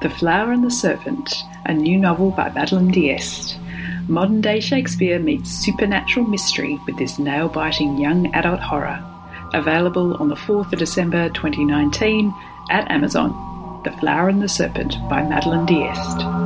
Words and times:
The 0.00 0.08
Flower 0.08 0.50
and 0.52 0.64
the 0.64 0.70
Serpent, 0.70 1.44
a 1.66 1.74
new 1.74 1.98
novel 1.98 2.30
by 2.30 2.50
Madeline 2.52 2.90
D'Este. 2.90 3.58
Modern 4.08 4.40
day 4.40 4.58
Shakespeare 4.58 5.18
meets 5.18 5.50
supernatural 5.50 6.26
mystery 6.26 6.80
with 6.86 6.96
this 6.96 7.18
nail 7.18 7.50
biting 7.50 7.98
young 7.98 8.34
adult 8.34 8.60
horror. 8.60 9.04
Available 9.52 10.16
on 10.16 10.30
the 10.30 10.36
4th 10.36 10.72
of 10.72 10.78
December 10.78 11.28
2019 11.28 12.32
at 12.70 12.90
Amazon. 12.90 13.82
The 13.84 13.92
Flower 13.92 14.30
and 14.30 14.40
the 14.40 14.48
Serpent 14.48 14.96
by 15.10 15.22
Madeline 15.22 15.66
D'Este. 15.66 16.39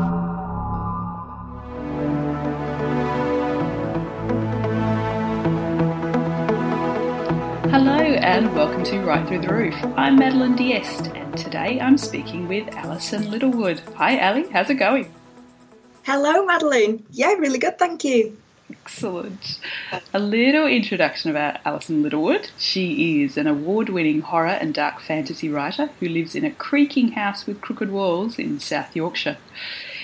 And 8.35 8.53
welcome 8.53 8.83
to 8.83 8.99
Write 9.03 9.29
Through 9.29 9.43
the 9.43 9.55
Roof. 9.55 9.77
I'm 9.97 10.17
Madeline 10.17 10.57
D'Este 10.57 11.07
and 11.15 11.39
today 11.39 11.81
I'm 11.81 11.97
speaking 11.97 12.49
with 12.49 12.69
Alison 12.75 13.31
Littlewood. 13.31 13.79
Hi 13.95 14.19
Ali, 14.19 14.49
how's 14.49 14.69
it 14.71 14.75
going? 14.75 15.15
Hello, 16.03 16.45
Madeline. 16.45 17.07
Yeah, 17.13 17.35
really 17.35 17.61
good, 17.61 17.79
thank 17.79 18.03
you. 18.03 18.37
Excellent. 18.69 19.61
A 20.13 20.19
little 20.19 20.67
introduction 20.67 21.31
about 21.31 21.61
Alison 21.65 22.03
Littlewood. 22.03 22.51
She 22.59 23.23
is 23.23 23.37
an 23.37 23.47
award 23.47 23.89
winning 23.89 24.23
horror 24.23 24.49
and 24.49 24.75
dark 24.75 25.01
fantasy 25.01 25.49
writer 25.49 25.91
who 26.01 26.09
lives 26.09 26.35
in 26.35 26.45
a 26.45 26.51
creaking 26.51 27.13
house 27.13 27.47
with 27.47 27.61
crooked 27.61 27.93
walls 27.93 28.37
in 28.37 28.59
South 28.59 28.97
Yorkshire. 28.97 29.39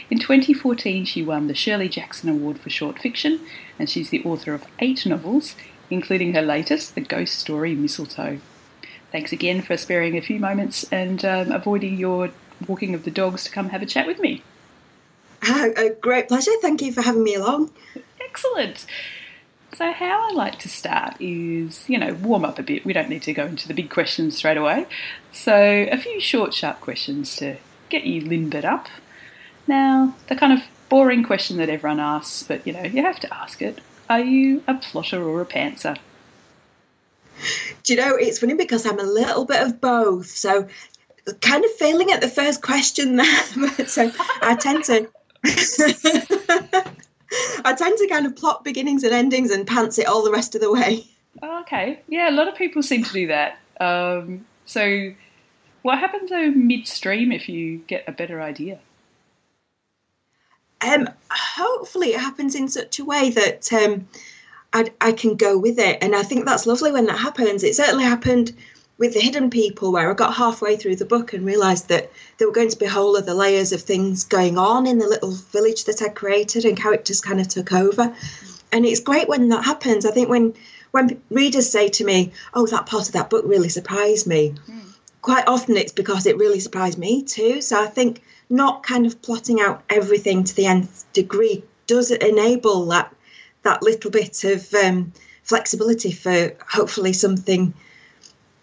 In 0.08 0.20
2014, 0.20 1.04
she 1.04 1.24
won 1.24 1.48
the 1.48 1.54
Shirley 1.54 1.88
Jackson 1.88 2.28
Award 2.28 2.60
for 2.60 2.70
Short 2.70 3.00
Fiction, 3.00 3.40
and 3.76 3.90
she's 3.90 4.10
the 4.10 4.22
author 4.22 4.54
of 4.54 4.66
eight 4.78 5.04
novels, 5.04 5.56
including 5.90 6.34
her 6.34 6.42
latest, 6.42 6.94
The 6.94 7.00
Ghost 7.00 7.38
Story 7.38 7.74
Mistletoe. 7.74 8.40
Thanks 9.12 9.32
again 9.32 9.60
for 9.60 9.76
sparing 9.76 10.16
a 10.16 10.22
few 10.22 10.38
moments 10.38 10.84
and 10.92 11.24
um, 11.24 11.50
avoiding 11.50 11.98
your 11.98 12.30
walking 12.66 12.94
of 12.94 13.04
the 13.04 13.10
dogs 13.10 13.44
to 13.44 13.50
come 13.50 13.70
have 13.70 13.82
a 13.82 13.86
chat 13.86 14.06
with 14.06 14.20
me. 14.20 14.42
Ah, 15.42 15.68
a 15.76 15.90
great 15.90 16.28
pleasure. 16.28 16.52
Thank 16.60 16.82
you 16.82 16.92
for 16.92 17.02
having 17.02 17.24
me 17.24 17.34
along. 17.34 17.72
Excellent. 18.20 18.86
So, 19.72 19.92
how 19.92 20.28
I 20.28 20.32
like 20.32 20.58
to 20.60 20.68
start 20.68 21.16
is, 21.20 21.88
you 21.88 21.98
know, 21.98 22.14
warm 22.14 22.44
up 22.44 22.58
a 22.58 22.62
bit. 22.62 22.84
We 22.84 22.92
don't 22.92 23.08
need 23.08 23.22
to 23.22 23.32
go 23.32 23.46
into 23.46 23.66
the 23.66 23.74
big 23.74 23.88
questions 23.88 24.36
straight 24.36 24.56
away. 24.56 24.86
So, 25.32 25.54
a 25.54 25.96
few 25.96 26.20
short, 26.20 26.52
sharp 26.52 26.80
questions 26.80 27.36
to 27.36 27.56
get 27.88 28.04
you 28.04 28.20
limbered 28.20 28.64
up. 28.64 28.88
Now, 29.66 30.14
the 30.28 30.36
kind 30.36 30.52
of 30.52 30.64
boring 30.88 31.22
question 31.22 31.56
that 31.58 31.68
everyone 31.68 32.00
asks, 32.00 32.42
but 32.42 32.66
you 32.66 32.72
know, 32.72 32.82
you 32.82 33.02
have 33.02 33.20
to 33.20 33.34
ask 33.34 33.62
it 33.62 33.80
are 34.10 34.20
you 34.20 34.62
a 34.66 34.74
plotter 34.74 35.22
or 35.22 35.40
a 35.40 35.46
pantser? 35.46 35.96
Do 37.84 37.94
you 37.94 38.00
know, 38.00 38.16
it's 38.16 38.40
funny 38.40 38.54
because 38.54 38.84
I'm 38.84 38.98
a 38.98 39.04
little 39.04 39.46
bit 39.46 39.62
of 39.62 39.80
both. 39.80 40.26
So, 40.26 40.68
kind 41.40 41.64
of 41.64 41.70
failing 41.72 42.10
at 42.10 42.20
the 42.20 42.28
first 42.28 42.60
question 42.60 43.16
there. 43.16 43.26
So, 43.86 44.10
I 44.42 44.56
tend 44.56 44.84
to. 44.84 45.08
I 47.64 47.74
tend 47.74 47.96
to 47.98 48.08
kind 48.08 48.26
of 48.26 48.34
plot 48.36 48.64
beginnings 48.64 49.04
and 49.04 49.14
endings 49.14 49.52
and 49.52 49.66
pants 49.66 49.98
it 49.98 50.06
all 50.06 50.24
the 50.24 50.32
rest 50.32 50.54
of 50.56 50.60
the 50.60 50.70
way. 50.70 51.06
Okay. 51.42 52.00
Yeah, 52.08 52.28
a 52.28 52.32
lot 52.32 52.48
of 52.48 52.56
people 52.56 52.82
seem 52.82 53.04
to 53.04 53.12
do 53.12 53.28
that. 53.28 53.58
Um, 53.80 54.44
so, 54.66 55.14
what 55.82 55.98
happens 55.98 56.30
though 56.30 56.50
midstream 56.50 57.32
if 57.32 57.48
you 57.48 57.78
get 57.78 58.04
a 58.08 58.12
better 58.12 58.42
idea? 58.42 58.80
Um, 60.82 61.08
hopefully, 61.30 62.14
it 62.14 62.20
happens 62.20 62.54
in 62.54 62.68
such 62.68 62.98
a 62.98 63.04
way 63.04 63.30
that 63.30 63.72
um, 63.72 64.08
I, 64.72 64.90
I 65.00 65.12
can 65.12 65.36
go 65.36 65.58
with 65.58 65.78
it, 65.78 65.98
and 66.00 66.14
I 66.14 66.22
think 66.22 66.44
that's 66.44 66.66
lovely 66.66 66.92
when 66.92 67.06
that 67.06 67.18
happens. 67.18 67.62
It 67.62 67.76
certainly 67.76 68.04
happened 68.04 68.52
with 69.00 69.14
the 69.14 69.20
hidden 69.20 69.48
people 69.48 69.92
where 69.92 70.10
I 70.10 70.14
got 70.14 70.34
halfway 70.34 70.76
through 70.76 70.96
the 70.96 71.06
book 71.06 71.32
and 71.32 71.44
realised 71.44 71.88
that 71.88 72.12
there 72.36 72.46
were 72.46 72.52
going 72.52 72.68
to 72.68 72.78
be 72.78 72.84
whole 72.84 73.16
other 73.16 73.32
layers 73.32 73.72
of 73.72 73.80
things 73.80 74.24
going 74.24 74.58
on 74.58 74.86
in 74.86 74.98
the 74.98 75.08
little 75.08 75.30
village 75.30 75.84
that 75.84 76.02
I 76.02 76.08
created, 76.08 76.64
and 76.64 76.76
characters 76.76 77.20
kind 77.20 77.40
of 77.40 77.48
took 77.48 77.72
over. 77.72 78.14
And 78.72 78.86
it's 78.86 79.00
great 79.00 79.28
when 79.28 79.48
that 79.48 79.64
happens. 79.64 80.06
I 80.06 80.12
think 80.12 80.28
when 80.28 80.54
when 80.92 81.20
readers 81.30 81.70
say 81.70 81.88
to 81.88 82.04
me, 82.04 82.32
"Oh, 82.54 82.66
that 82.66 82.86
part 82.86 83.06
of 83.06 83.12
that 83.12 83.30
book 83.30 83.44
really 83.46 83.68
surprised 83.68 84.26
me," 84.26 84.54
mm. 84.68 84.80
quite 85.22 85.46
often 85.46 85.76
it's 85.76 85.92
because 85.92 86.26
it 86.26 86.36
really 86.36 86.60
surprised 86.60 86.98
me 86.98 87.22
too. 87.22 87.60
So 87.60 87.82
I 87.82 87.86
think 87.86 88.22
not 88.50 88.82
kind 88.82 89.06
of 89.06 89.22
plotting 89.22 89.60
out 89.60 89.82
everything 89.88 90.44
to 90.44 90.54
the 90.54 90.66
nth 90.66 91.10
degree 91.12 91.62
does 91.86 92.10
it 92.10 92.22
enable 92.22 92.86
that 92.86 93.14
that 93.62 93.82
little 93.82 94.10
bit 94.10 94.44
of 94.44 94.72
um, 94.74 95.12
flexibility 95.42 96.12
for 96.12 96.52
hopefully 96.68 97.12
something 97.12 97.74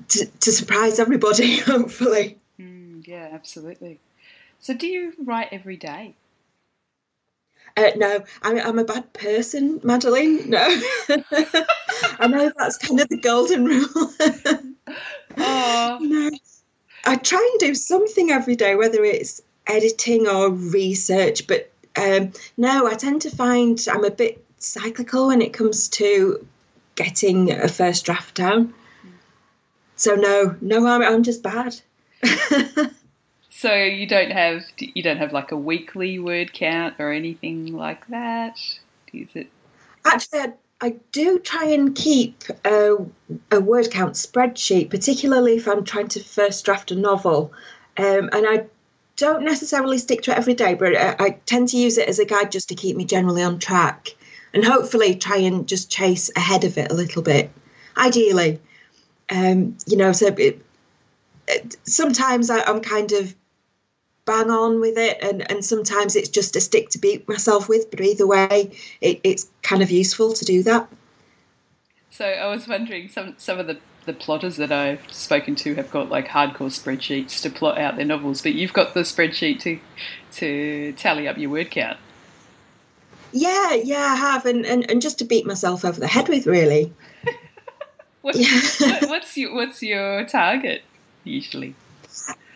to, 0.10 0.26
to 0.26 0.52
surprise 0.52 1.00
everybody. 1.00 1.58
Hopefully, 1.74 2.38
mm, 2.60 3.06
yeah, 3.08 3.30
absolutely. 3.32 4.00
So, 4.60 4.74
do 4.74 4.88
you 4.88 5.14
write 5.24 5.50
every 5.52 5.78
day? 5.78 6.16
Uh, 7.76 7.92
no, 7.96 8.24
I'm, 8.42 8.58
I'm, 8.58 8.80
a 8.80 8.84
bad 8.84 9.14
person, 9.14 9.80
Madeline. 9.84 10.50
No, 10.50 10.66
I 12.20 12.28
know 12.28 12.52
that's 12.58 12.78
kind 12.78 13.00
of 13.00 13.08
the 13.10 13.20
golden 13.22 13.66
rule. 13.66 13.86
oh. 15.38 16.00
No, 16.02 16.32
I 17.06 17.18
try 17.18 17.48
and 17.52 17.60
do 17.60 17.76
something 17.76 18.32
every 18.32 18.56
day, 18.56 18.76
whether 18.76 19.04
it's 19.04 19.42
editing 19.68 20.28
or 20.28 20.50
research. 20.50 21.48
But 21.48 21.72
um, 21.96 22.32
no, 22.58 22.88
I 22.88 22.94
tend 22.94 23.22
to 23.24 23.30
find 23.30 23.84
I'm 23.92 24.06
a 24.06 24.12
bit 24.12 24.44
cyclical 24.58 25.28
when 25.28 25.42
it 25.42 25.54
comes 25.54 25.88
to 25.90 26.46
getting 26.96 27.52
a 27.52 27.68
first 27.68 28.06
draft 28.06 28.36
down. 28.36 28.74
So 29.96 30.16
no, 30.16 30.56
no, 30.62 30.86
I'm, 30.86 31.02
I'm 31.02 31.24
just 31.24 31.42
bad. 31.42 31.76
so 33.50 33.74
you 33.74 34.08
don't 34.08 34.32
have 34.32 34.64
you 34.78 35.02
don't 35.02 35.18
have 35.18 35.34
like 35.34 35.52
a 35.52 35.58
weekly 35.58 36.20
word 36.20 36.54
count 36.54 36.96
or 37.00 37.12
anything 37.12 37.76
like 37.76 38.08
that. 38.08 38.60
Is 39.14 39.30
it? 39.34 39.50
Actually, 40.06 40.40
I, 40.40 40.54
I 40.80 40.96
do 41.12 41.40
try 41.40 41.66
and 41.66 41.96
keep 41.96 42.44
a, 42.64 42.98
a, 43.52 43.60
word 43.60 43.90
count 43.90 44.14
spreadsheet, 44.14 44.90
particularly 44.90 45.58
if 45.58 45.68
I'm 45.68 45.84
trying 45.84 46.08
to 46.10 46.24
first 46.24 46.64
draft 46.66 46.92
a 46.92 46.96
novel, 46.96 47.52
um, 47.98 48.30
and 48.32 48.46
I 48.48 48.66
don't 49.18 49.44
necessarily 49.44 49.98
stick 49.98 50.22
to 50.22 50.32
it 50.32 50.38
every 50.38 50.54
day, 50.54 50.76
but 50.76 50.96
I, 50.96 51.16
I 51.20 51.30
tend 51.46 51.70
to 51.70 51.78
use 51.78 51.98
it 51.98 52.08
as 52.08 52.20
a 52.20 52.26
guide 52.26 52.52
just 52.52 52.70
to 52.70 52.76
keep 52.76 52.96
me 52.96 53.04
generally 53.04 53.44
on 53.44 53.60
track, 53.60 54.16
and 54.54 54.64
hopefully 54.64 55.16
try 55.16 55.38
and 55.38 55.68
just 55.68 55.92
chase 55.92 56.32
ahead 56.36 56.64
of 56.64 56.78
it 56.78 56.92
a 56.92 56.96
little 56.96 57.22
bit. 57.22 57.52
Ideally, 57.98 58.60
um, 59.30 59.76
you 59.88 59.98
know, 59.98 60.12
so 60.12 60.28
it, 60.28 60.62
it, 61.48 61.76
sometimes 61.84 62.50
I, 62.50 62.60
am 62.70 62.80
kind 62.82 63.12
of 63.12 63.36
bang 64.26 64.52
on 64.52 64.80
with 64.80 64.98
it, 64.98 65.18
and, 65.22 65.50
and 65.52 65.66
sometimes 65.66 66.16
it's 66.16 66.30
just 66.30 66.56
a 66.56 66.62
stick 66.62 66.90
to 66.90 67.00
beat 67.00 67.28
myself 67.28 67.68
with. 67.68 67.90
But 67.90 68.02
either 68.02 68.28
way, 68.28 68.72
it, 69.02 69.20
it's 69.24 69.50
kind 69.64 69.82
of 69.82 69.90
useful 69.90 70.34
to 70.34 70.46
do 70.46 70.62
that. 70.64 70.88
So 72.12 72.26
I 72.26 72.48
was 72.48 72.68
wondering, 72.68 73.10
some 73.10 73.34
some 73.38 73.58
of 73.58 73.66
the 73.68 73.78
the 74.08 74.14
plotters 74.14 74.56
that 74.56 74.72
I've 74.72 75.02
spoken 75.14 75.56
to 75.58 75.76
have 75.76 75.92
got 75.92 76.10
like 76.10 76.30
hardcore 76.30 76.72
spreadsheets 76.72 77.42
to 77.44 77.52
plot 77.52 77.78
out 77.78 77.98
their 77.98 78.06
novels, 78.06 78.42
but 78.42 78.54
you've 78.54 78.74
got 78.74 78.96
the 78.96 79.02
spreadsheet 79.02 79.60
to 79.60 79.80
to 80.38 80.94
tally 80.94 81.28
up 81.28 81.38
your 81.38 81.52
word 81.52 81.70
count. 81.70 82.00
Yeah, 83.34 83.74
yeah, 83.74 84.06
I 84.06 84.16
have, 84.16 84.46
and, 84.46 84.66
and, 84.66 84.90
and 84.90 85.02
just 85.02 85.20
to 85.20 85.26
beat 85.26 85.46
myself 85.46 85.84
over 85.84 86.00
the 86.00 86.08
head 86.08 86.28
with, 86.30 86.48
really. 86.48 86.92
What, 88.22 88.36
what, 88.36 89.10
what's 89.10 89.38
your 89.38 89.56
What's 89.56 89.82
your 89.82 90.26
target 90.26 90.82
usually? 91.24 91.76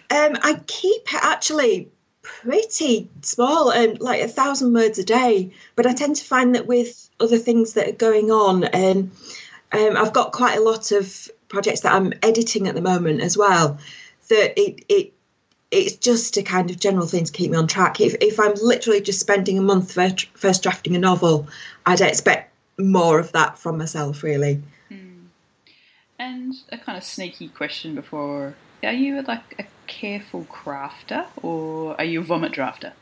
Um, 0.09 0.35
I 0.43 0.59
keep 0.67 1.13
it 1.13 1.23
actually 1.23 1.87
pretty 2.23 3.09
small, 3.21 3.71
and 3.71 3.91
um, 3.91 3.97
like 4.01 4.21
a 4.21 4.27
thousand 4.27 4.73
words 4.73 4.99
a 4.99 5.05
day. 5.05 5.53
But 5.77 5.85
I 5.85 5.93
tend 5.93 6.17
to 6.17 6.25
find 6.25 6.55
that 6.55 6.67
with 6.67 7.09
other 7.21 7.37
things 7.37 7.73
that 7.73 7.87
are 7.87 7.93
going 7.93 8.31
on, 8.31 8.65
and 8.65 9.11
um, 9.71 9.79
um, 9.79 9.97
I've 9.97 10.11
got 10.11 10.33
quite 10.33 10.57
a 10.57 10.61
lot 10.61 10.91
of 10.91 11.29
projects 11.51 11.81
that 11.81 11.93
I'm 11.93 12.13
editing 12.23 12.67
at 12.67 12.75
the 12.75 12.81
moment 12.81 13.21
as 13.21 13.37
well. 13.37 13.77
That 14.29 14.59
it 14.59 14.83
it 14.89 15.13
it's 15.69 15.95
just 15.95 16.37
a 16.37 16.43
kind 16.43 16.69
of 16.69 16.79
general 16.79 17.05
thing 17.05 17.25
to 17.25 17.31
keep 17.31 17.51
me 17.51 17.57
on 17.57 17.67
track. 17.67 18.01
If 18.01 18.15
if 18.21 18.39
I'm 18.39 18.53
literally 18.61 19.01
just 19.01 19.19
spending 19.19 19.57
a 19.57 19.61
month 19.61 19.93
first, 19.93 20.25
first 20.37 20.63
drafting 20.63 20.95
a 20.95 20.99
novel, 20.99 21.47
I'd 21.85 22.01
expect 22.01 22.53
more 22.77 23.19
of 23.19 23.31
that 23.33 23.57
from 23.57 23.77
myself, 23.77 24.23
really. 24.23 24.61
Hmm. 24.89 25.25
And 26.19 26.55
a 26.71 26.77
kind 26.77 26.97
of 26.97 27.03
sneaky 27.03 27.49
question 27.49 27.95
before: 27.95 28.55
Are 28.83 28.91
you 28.91 29.21
like 29.21 29.55
a 29.59 29.65
careful 29.87 30.45
crafter, 30.45 31.25
or 31.41 31.95
are 31.97 32.05
you 32.05 32.21
a 32.21 32.23
vomit 32.23 32.53
drafter? 32.53 32.93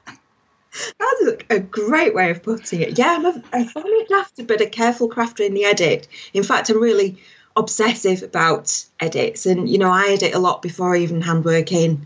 a 1.50 1.60
great 1.60 2.14
way 2.14 2.32
of 2.32 2.44
putting 2.44 2.82
it. 2.82 2.98
Yeah, 2.98 3.16
I'm 3.18 3.26
a, 3.26 3.44
a 3.54 3.66
funny 3.66 4.06
crafter, 4.06 4.46
but 4.46 4.62
a 4.62 4.68
careful 4.68 5.10
crafter 5.10 5.46
in 5.46 5.54
the 5.54 5.66
edit. 5.66 6.08
In 6.34 6.44
fact, 6.44 6.70
I'm 6.70 6.82
really 6.82 7.18
obsessive 7.56 8.24
about 8.24 8.86
edits, 9.00 9.46
and 9.46 9.70
you 9.70 9.78
know, 9.78 9.92
I 9.92 10.10
edit 10.10 10.34
a 10.34 10.40
lot 10.40 10.62
before 10.62 10.96
I 10.96 11.00
even 11.00 11.22
handwork 11.22 11.72
in, 11.72 12.06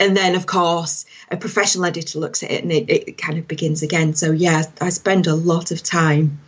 and 0.00 0.16
then 0.16 0.34
of 0.34 0.46
course 0.46 1.04
a 1.30 1.36
professional 1.36 1.84
editor 1.84 2.18
looks 2.18 2.42
at 2.42 2.50
it 2.50 2.62
and 2.62 2.72
it, 2.72 2.90
it 2.90 3.18
kind 3.18 3.38
of 3.38 3.46
begins 3.46 3.82
again. 3.82 4.14
So 4.14 4.32
yeah, 4.32 4.64
I 4.80 4.88
spend 4.88 5.26
a 5.26 5.34
lot 5.34 5.70
of 5.70 5.82
time 5.82 6.40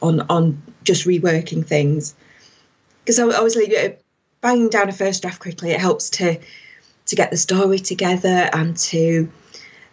on 0.00 0.20
on 0.30 0.62
just 0.84 1.06
reworking 1.06 1.66
things 1.66 2.14
because 3.04 3.18
I, 3.18 3.26
I 3.26 3.40
was 3.40 3.56
like 3.56 4.00
banging 4.40 4.70
down 4.70 4.88
a 4.88 4.92
first 4.92 5.22
draft 5.22 5.40
quickly. 5.40 5.72
It 5.72 5.80
helps 5.80 6.08
to 6.10 6.38
to 7.06 7.16
get 7.16 7.30
the 7.30 7.36
story 7.36 7.80
together 7.80 8.48
and 8.52 8.76
to 8.76 9.28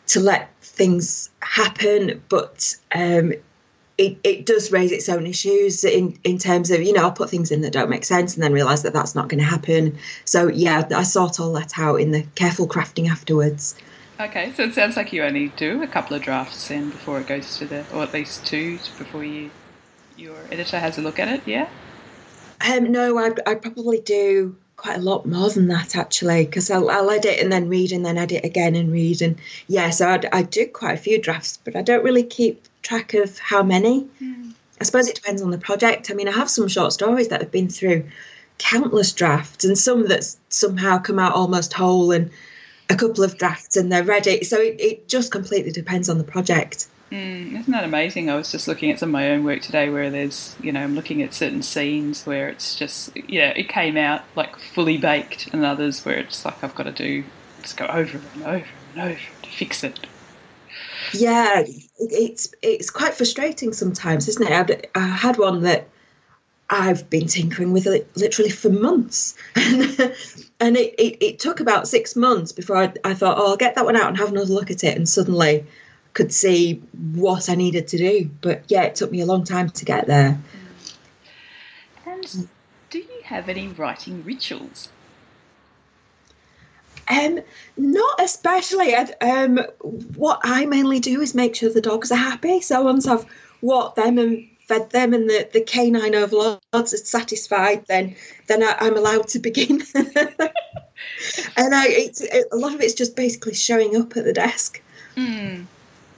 to 0.09 0.19
let 0.19 0.49
things 0.61 1.29
happen, 1.41 2.21
but 2.29 2.75
um, 2.93 3.33
it, 3.97 4.17
it 4.23 4.45
does 4.45 4.71
raise 4.71 4.91
its 4.91 5.09
own 5.09 5.27
issues 5.27 5.83
in, 5.83 6.17
in 6.23 6.37
terms 6.37 6.71
of, 6.71 6.81
you 6.81 6.93
know, 6.93 7.03
I'll 7.03 7.11
put 7.11 7.29
things 7.29 7.51
in 7.51 7.61
that 7.61 7.73
don't 7.73 7.89
make 7.89 8.05
sense 8.05 8.33
and 8.33 8.43
then 8.43 8.53
realise 8.53 8.81
that 8.81 8.93
that's 8.93 9.13
not 9.13 9.27
going 9.27 9.39
to 9.39 9.45
happen. 9.45 9.97
So, 10.25 10.47
yeah, 10.47 10.87
I 10.95 11.03
sort 11.03 11.39
all 11.39 11.53
that 11.53 11.77
out 11.77 11.95
in 11.95 12.11
the 12.11 12.23
careful 12.35 12.67
crafting 12.67 13.09
afterwards. 13.09 13.75
Okay, 14.19 14.51
so 14.53 14.63
it 14.63 14.73
sounds 14.73 14.97
like 14.97 15.13
you 15.13 15.23
only 15.23 15.49
do 15.57 15.81
a 15.83 15.87
couple 15.87 16.15
of 16.15 16.21
drafts 16.21 16.71
in 16.71 16.89
before 16.89 17.19
it 17.19 17.27
goes 17.27 17.57
to 17.57 17.65
the, 17.65 17.85
or 17.93 18.03
at 18.03 18.13
least 18.13 18.45
two 18.45 18.77
before 18.97 19.23
you 19.23 19.51
your 20.17 20.35
editor 20.51 20.79
has 20.79 20.97
a 20.97 21.01
look 21.01 21.19
at 21.19 21.29
it, 21.29 21.41
yeah? 21.45 21.69
Um, 22.69 22.91
no, 22.91 23.17
I, 23.17 23.31
I 23.47 23.55
probably 23.55 24.01
do 24.01 24.57
quite 24.79 24.97
a 24.97 25.01
lot 25.01 25.25
more 25.25 25.49
than 25.49 25.67
that 25.67 25.95
actually 25.95 26.45
because 26.45 26.71
I'll, 26.71 26.89
I'll, 26.89 27.09
edit 27.09 27.39
and 27.39 27.51
then 27.51 27.67
read 27.67 27.91
and 27.91 28.05
then 28.05 28.17
edit 28.17 28.45
again 28.45 28.75
and 28.75 28.91
read 28.91 29.21
and 29.21 29.37
yeah 29.67 29.89
so 29.89 30.07
I, 30.07 30.21
I 30.31 30.41
do 30.43 30.65
quite 30.67 30.93
a 30.93 30.97
few 30.97 31.21
drafts 31.21 31.59
but 31.63 31.75
I 31.75 31.81
don't 31.81 32.03
really 32.03 32.23
keep 32.23 32.63
track 32.81 33.13
of 33.13 33.37
how 33.39 33.61
many. 33.61 34.07
Mm. 34.23 34.53
I 34.79 34.83
suppose 34.85 35.09
it 35.09 35.15
depends 35.15 35.41
on 35.41 35.51
the 35.51 35.57
project. 35.57 36.09
I 36.09 36.13
mean 36.13 36.29
I 36.29 36.31
have 36.31 36.49
some 36.49 36.69
short 36.69 36.93
stories 36.93 37.27
that 37.27 37.41
have 37.41 37.51
been 37.51 37.67
through 37.67 38.05
countless 38.57 39.11
drafts 39.11 39.65
and 39.65 39.77
some 39.77 40.07
that 40.07 40.23
somehow 40.47 40.97
come 40.97 41.19
out 41.19 41.33
almost 41.33 41.73
whole 41.73 42.11
and 42.11 42.29
a 42.89 42.95
couple 42.95 43.23
of 43.23 43.37
drafts 43.37 43.75
and 43.75 43.91
they're 43.91 44.03
ready. 44.03 44.43
So 44.45 44.57
it, 44.59 44.79
it 44.79 45.07
just 45.07 45.31
completely 45.31 45.71
depends 45.71 46.09
on 46.09 46.17
the 46.17 46.23
project 46.23 46.87
Mm, 47.11 47.59
isn't 47.59 47.71
that 47.71 47.83
amazing? 47.83 48.29
I 48.29 48.35
was 48.35 48.51
just 48.51 48.67
looking 48.67 48.91
at 48.91 48.99
some 48.99 49.09
of 49.09 49.13
my 49.13 49.31
own 49.31 49.43
work 49.43 49.61
today 49.61 49.89
where 49.89 50.11
there's, 50.11 50.55
you 50.61 50.71
know, 50.71 50.81
I'm 50.81 50.93
looking 50.93 51.23
at 51.23 51.33
certain 51.33 51.63
scenes 51.63 52.25
where 52.25 52.49
it's 52.49 52.75
just, 52.75 53.15
yeah, 53.27 53.49
it 53.49 53.67
came 53.67 53.97
out 53.97 54.21
like 54.35 54.59
fully 54.59 54.97
baked, 54.97 55.51
and 55.51 55.65
others 55.65 56.05
where 56.05 56.17
it's 56.19 56.45
like 56.45 56.63
I've 56.63 56.75
got 56.75 56.83
to 56.83 56.91
do, 56.91 57.23
just 57.63 57.77
go 57.77 57.87
over 57.87 58.19
and 58.35 58.43
over 58.43 58.65
and 58.93 59.11
over 59.11 59.19
to 59.41 59.49
fix 59.49 59.83
it. 59.83 59.99
Yeah, 61.13 61.63
it's 61.97 62.53
it's 62.61 62.91
quite 62.91 63.15
frustrating 63.15 63.73
sometimes, 63.73 64.27
isn't 64.27 64.47
it? 64.47 64.89
I 64.93 64.99
had 64.99 65.37
one 65.37 65.61
that 65.63 65.87
I've 66.69 67.09
been 67.09 67.25
tinkering 67.25 67.71
with 67.73 67.87
it 67.87 68.07
literally 68.15 68.51
for 68.51 68.69
months, 68.69 69.35
and 69.55 70.77
it, 70.77 70.93
it, 70.99 71.17
it 71.23 71.39
took 71.39 71.59
about 71.59 71.87
six 71.87 72.15
months 72.15 72.51
before 72.51 72.77
I, 72.77 72.93
I 73.03 73.15
thought, 73.15 73.39
oh, 73.39 73.47
I'll 73.51 73.57
get 73.57 73.73
that 73.75 73.85
one 73.85 73.95
out 73.95 74.09
and 74.09 74.17
have 74.17 74.29
another 74.29 74.53
look 74.53 74.69
at 74.69 74.83
it, 74.83 74.95
and 74.95 75.09
suddenly 75.09 75.65
could 76.19 76.33
see 76.33 76.73
what 77.13 77.49
I 77.49 77.55
needed 77.55 77.87
to 77.87 77.97
do. 77.97 78.29
But 78.41 78.63
yeah, 78.67 78.83
it 78.83 78.95
took 78.95 79.09
me 79.09 79.21
a 79.21 79.25
long 79.25 79.45
time 79.45 79.69
to 79.69 79.85
get 79.85 80.05
there. 80.05 80.37
And 82.05 82.49
do 82.89 82.97
you 82.97 83.21
have 83.23 83.47
any 83.47 83.69
writing 83.69 84.21
rituals? 84.25 84.89
Um, 87.07 87.39
not 87.77 88.19
especially. 88.19 88.93
Um, 88.95 89.61
what 90.17 90.41
I 90.43 90.65
mainly 90.65 90.99
do 90.99 91.21
is 91.21 91.33
make 91.33 91.55
sure 91.55 91.71
the 91.71 91.79
dogs 91.79 92.11
are 92.11 92.15
happy. 92.15 92.59
So 92.59 92.81
once 92.81 93.07
I've 93.07 93.25
walked 93.61 93.95
them 93.95 94.17
and 94.17 94.45
fed 94.67 94.89
them, 94.89 95.13
and 95.13 95.29
the, 95.29 95.47
the 95.53 95.61
canine 95.61 96.15
overlords 96.15 96.59
are 96.73 96.85
satisfied, 96.85 97.85
then 97.87 98.13
then 98.47 98.61
I, 98.61 98.87
am 98.87 98.97
allowed 98.97 99.29
to 99.29 99.39
begin. 99.39 99.81
and 99.95 101.73
I, 101.73 101.85
it's, 101.87 102.19
it, 102.19 102.45
a 102.51 102.57
lot 102.57 102.75
of 102.75 102.81
it's 102.81 102.93
just 102.93 103.15
basically 103.15 103.53
showing 103.53 103.95
up 103.95 104.17
at 104.17 104.25
the 104.25 104.33
desk. 104.33 104.81
Mm. 105.15 105.65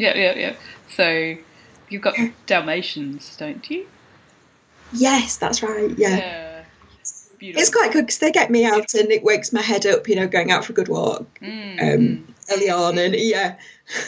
Yeah, 0.02 0.18
yeah, 0.18 0.34
yeah. 0.36 0.56
So 0.90 1.36
you've 1.90 2.02
got 2.02 2.16
Dalmatians, 2.48 3.38
don't 3.38 3.70
you? 3.70 3.86
Yes, 4.94 5.38
that's 5.38 5.62
right. 5.62 5.92
Yeah. 5.96 6.18
yeah. 6.18 6.64
Beautiful. 7.38 7.62
It's 7.62 7.70
quite 7.70 7.92
good 7.92 8.08
because 8.08 8.18
they 8.18 8.32
get 8.32 8.50
me 8.50 8.66
out 8.66 8.96
and 8.96 9.12
it 9.12 9.24
wakes 9.24 9.54
my 9.54 9.62
head 9.62 9.86
up, 9.86 10.08
you 10.08 10.16
know, 10.16 10.28
going 10.28 10.50
out 10.50 10.66
for 10.66 10.74
a 10.74 10.76
good 10.76 10.88
walk 10.88 11.40
mm. 11.40 11.82
um, 11.82 12.34
early 12.52 12.72
on. 12.72 12.98
And 12.98 13.14
yeah. 13.16 13.58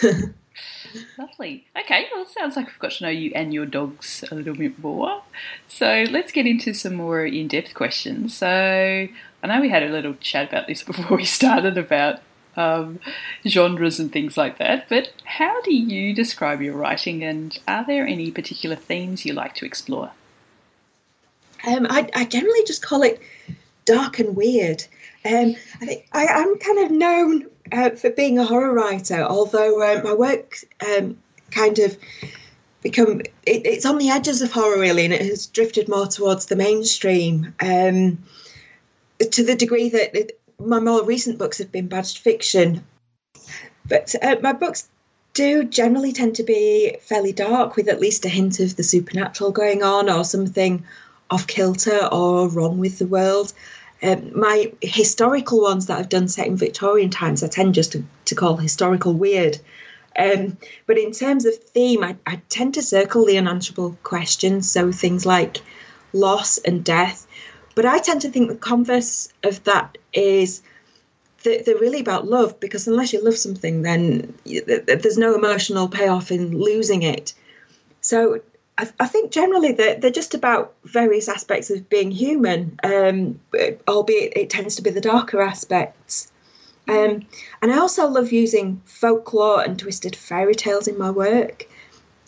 Lovely. 1.19 1.68
Okay, 1.80 2.07
well, 2.12 2.24
it 2.24 2.30
sounds 2.30 2.56
like 2.56 2.66
we've 2.66 2.80
got 2.80 2.94
to 2.94 3.04
know 3.04 3.10
you 3.10 3.31
and 3.36 3.54
your 3.54 3.68
dogs 3.68 4.24
a 4.31 4.36
little 4.36 4.56
bit 4.56 4.80
more. 4.80 5.22
So 5.68 6.06
let's 6.10 6.31
get 6.31 6.48
into 6.48 6.74
some 6.74 6.95
more 6.95 7.24
in 7.24 7.48
depth 7.48 7.75
questions. 7.75 8.36
So 8.36 8.48
I 8.48 9.48
know 9.48 9.62
we 9.62 9.69
had 9.69 9.84
a 9.84 9.90
little 9.90 10.16
chat 10.16 10.50
about 10.50 10.68
this 10.68 10.81
before 10.92 11.18
we 11.18 11.25
started 11.25 11.78
about 11.78 12.19
um, 12.56 13.00
genres 13.48 14.00
and 14.00 14.12
things 14.12 14.38
like 14.38 14.58
that. 14.58 14.88
But 14.90 15.12
how 15.26 15.62
do 15.62 15.74
you 15.74 16.14
describe 16.14 16.62
your 16.62 16.76
writing, 16.76 17.24
and 17.24 17.58
are 17.68 17.86
there 17.86 18.08
any 18.08 18.32
particular 18.32 18.76
themes 18.76 19.26
you 19.26 19.34
like 19.34 19.56
to 19.56 19.66
explore? 19.66 20.12
Um, 21.66 21.88
I, 21.90 22.10
I, 22.14 22.26
generally 22.26 22.64
just 22.66 22.86
call 22.86 23.04
it 23.04 23.22
dark 23.86 24.20
and 24.20 24.36
weird. 24.36 24.84
Um, 25.26 25.56
I 25.82 25.86
think 25.86 26.08
I, 26.12 26.26
am 26.26 26.58
kind 26.58 26.80
of 26.80 26.92
known 26.92 27.48
uh, 27.72 27.92
for 27.92 28.10
being 28.10 28.38
a 28.38 28.44
horror 28.44 28.74
writer, 28.74 29.22
although 29.22 29.82
um, 29.82 30.04
my 30.04 30.14
work 30.14 30.58
um, 30.86 31.18
kind 31.52 31.80
of 31.80 31.98
become 32.82 33.22
it, 33.22 33.32
it's 33.46 33.86
on 33.86 33.98
the 33.98 34.10
edges 34.10 34.42
of 34.42 34.52
horror 34.52 34.80
really, 34.80 35.06
and 35.06 35.14
it 35.14 35.22
has 35.22 35.48
drifted 35.48 35.88
more 35.88 36.08
towards 36.08 36.48
the 36.48 36.56
mainstream 36.56 37.54
um, 37.62 38.22
to 39.32 39.44
the 39.44 39.56
degree 39.56 39.90
that 39.90 40.16
it, 40.16 40.40
my 40.65 40.80
more 40.80 41.04
recent 41.04 41.38
books 41.38 41.57
have 41.60 41.71
been 41.71 41.88
badged 41.88 42.19
fiction, 42.19 42.86
but 43.88 44.13
uh, 44.21 44.38
my 44.42 44.54
books 44.54 44.89
do 45.33 45.63
generally 45.63 46.13
tend 46.13 46.36
to 46.36 46.44
be 46.44 46.98
fairly 47.01 47.31
dark 47.31 47.75
with 47.75 47.88
at 47.88 48.00
least 48.00 48.25
a 48.25 48.30
hint 48.30 48.60
of 48.60 48.75
the 48.75 48.83
supernatural 48.83 49.51
going 49.51 49.83
on 49.83 50.10
or 50.10 50.24
something 50.24 50.83
off 51.30 51.48
kilter 51.48 52.07
or 52.12 52.48
wrong 52.50 52.77
with 52.77 53.00
the 53.00 53.07
world. 53.07 53.51
Um, 54.02 54.38
my 54.38 54.71
historical 54.81 55.61
ones 55.61 55.88
that 55.88 55.97
I've 55.97 56.09
done 56.09 56.28
set 56.28 56.47
in 56.47 56.57
Victorian 56.57 57.09
times, 57.09 57.42
I 57.42 57.47
tend 57.47 57.73
just 57.73 57.94
to, 57.94 58.04
to 58.26 58.35
call 58.35 58.57
historical 58.57 59.14
weird. 59.14 59.57
Um, 60.18 60.57
but 60.85 60.99
in 60.99 61.11
terms 61.11 61.45
of 61.45 61.56
theme, 61.56 62.04
I, 62.04 62.18
I 62.28 62.42
tend 62.49 62.76
to 62.76 62.81
circle 62.81 63.26
the 63.26 63.38
unanswerable 63.38 63.97
questions. 64.04 64.69
So 64.69 64.92
things 64.92 65.26
like 65.26 65.57
loss 66.11 66.59
and 66.59 66.83
death, 66.83 67.26
but 67.75 67.85
I 67.85 67.99
tend 67.99 68.21
to 68.21 68.30
think 68.30 68.49
the 68.49 68.56
converse 68.56 69.30
of 69.44 69.63
that 69.63 69.97
is 70.13 70.61
that 71.44 71.65
they're 71.65 71.77
really 71.77 71.99
about 71.99 72.27
love 72.27 72.59
because 72.59 72.87
unless 72.87 73.13
you 73.13 73.23
love 73.23 73.37
something, 73.37 73.81
then 73.81 74.33
there's 74.45 75.18
no 75.18 75.35
emotional 75.35 75.89
payoff 75.89 76.31
in 76.31 76.57
losing 76.57 77.03
it. 77.03 77.33
So 78.01 78.42
I, 78.77 78.89
I 78.99 79.07
think 79.07 79.31
generally 79.31 79.73
they're, 79.73 79.95
they're, 79.95 80.11
just 80.11 80.33
about 80.33 80.73
various 80.83 81.30
aspects 81.30 81.69
of 81.69 81.89
being 81.89 82.11
human, 82.11 82.80
um, 82.83 83.39
albeit 83.87 84.37
it 84.37 84.49
tends 84.49 84.75
to 84.77 84.81
be 84.81 84.89
the 84.89 85.01
darker 85.01 85.42
aspects. 85.42 86.31
Um, 86.87 87.25
and 87.61 87.71
I 87.71 87.77
also 87.77 88.07
love 88.09 88.31
using 88.31 88.81
folklore 88.85 89.63
and 89.63 89.80
twisted 89.80 90.15
fairy 90.15 90.56
tales 90.56 90.87
in 90.87 90.97
my 90.97 91.11
work 91.11 91.68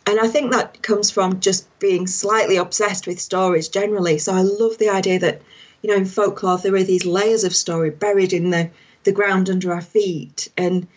and 0.08 0.20
I 0.20 0.28
think 0.28 0.52
that 0.52 0.82
comes 0.84 1.10
from 1.10 1.40
just 1.40 1.68
being 1.80 2.06
slightly 2.06 2.58
obsessed 2.58 3.08
with 3.08 3.20
stories 3.20 3.70
generally. 3.70 4.20
So 4.20 4.34
I 4.34 4.42
love 4.42 4.78
the 4.78 4.90
idea 4.90 5.20
that, 5.20 5.42
you 5.82 5.90
know, 5.90 5.96
in 5.96 6.06
folklore 6.06 6.58
there 6.58 6.76
are 6.76 6.84
these 6.84 7.06
layers 7.06 7.44
of 7.44 7.56
story 7.56 7.90
buried 7.90 8.32
in 8.32 8.52
the, 8.52 8.70
the 9.04 9.12
ground 9.12 9.50
under 9.50 9.74
our 9.74 9.82
feet. 9.82 10.50
And, 10.58 10.88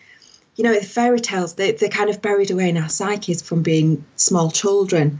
you 0.55 0.63
know, 0.63 0.79
fairy 0.79 1.19
tales, 1.19 1.55
they, 1.55 1.71
they're 1.71 1.89
kind 1.89 2.09
of 2.09 2.21
buried 2.21 2.51
away 2.51 2.69
in 2.69 2.77
our 2.77 2.89
psyches 2.89 3.41
from 3.41 3.63
being 3.63 4.05
small 4.15 4.51
children. 4.51 5.19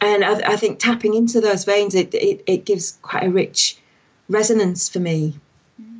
And 0.00 0.24
I, 0.24 0.52
I 0.52 0.56
think 0.56 0.80
tapping 0.80 1.14
into 1.14 1.40
those 1.40 1.64
veins, 1.64 1.94
it, 1.94 2.12
it, 2.14 2.42
it, 2.46 2.64
gives 2.64 2.98
quite 3.02 3.24
a 3.24 3.30
rich 3.30 3.76
resonance 4.28 4.88
for 4.88 4.98
me. 4.98 5.34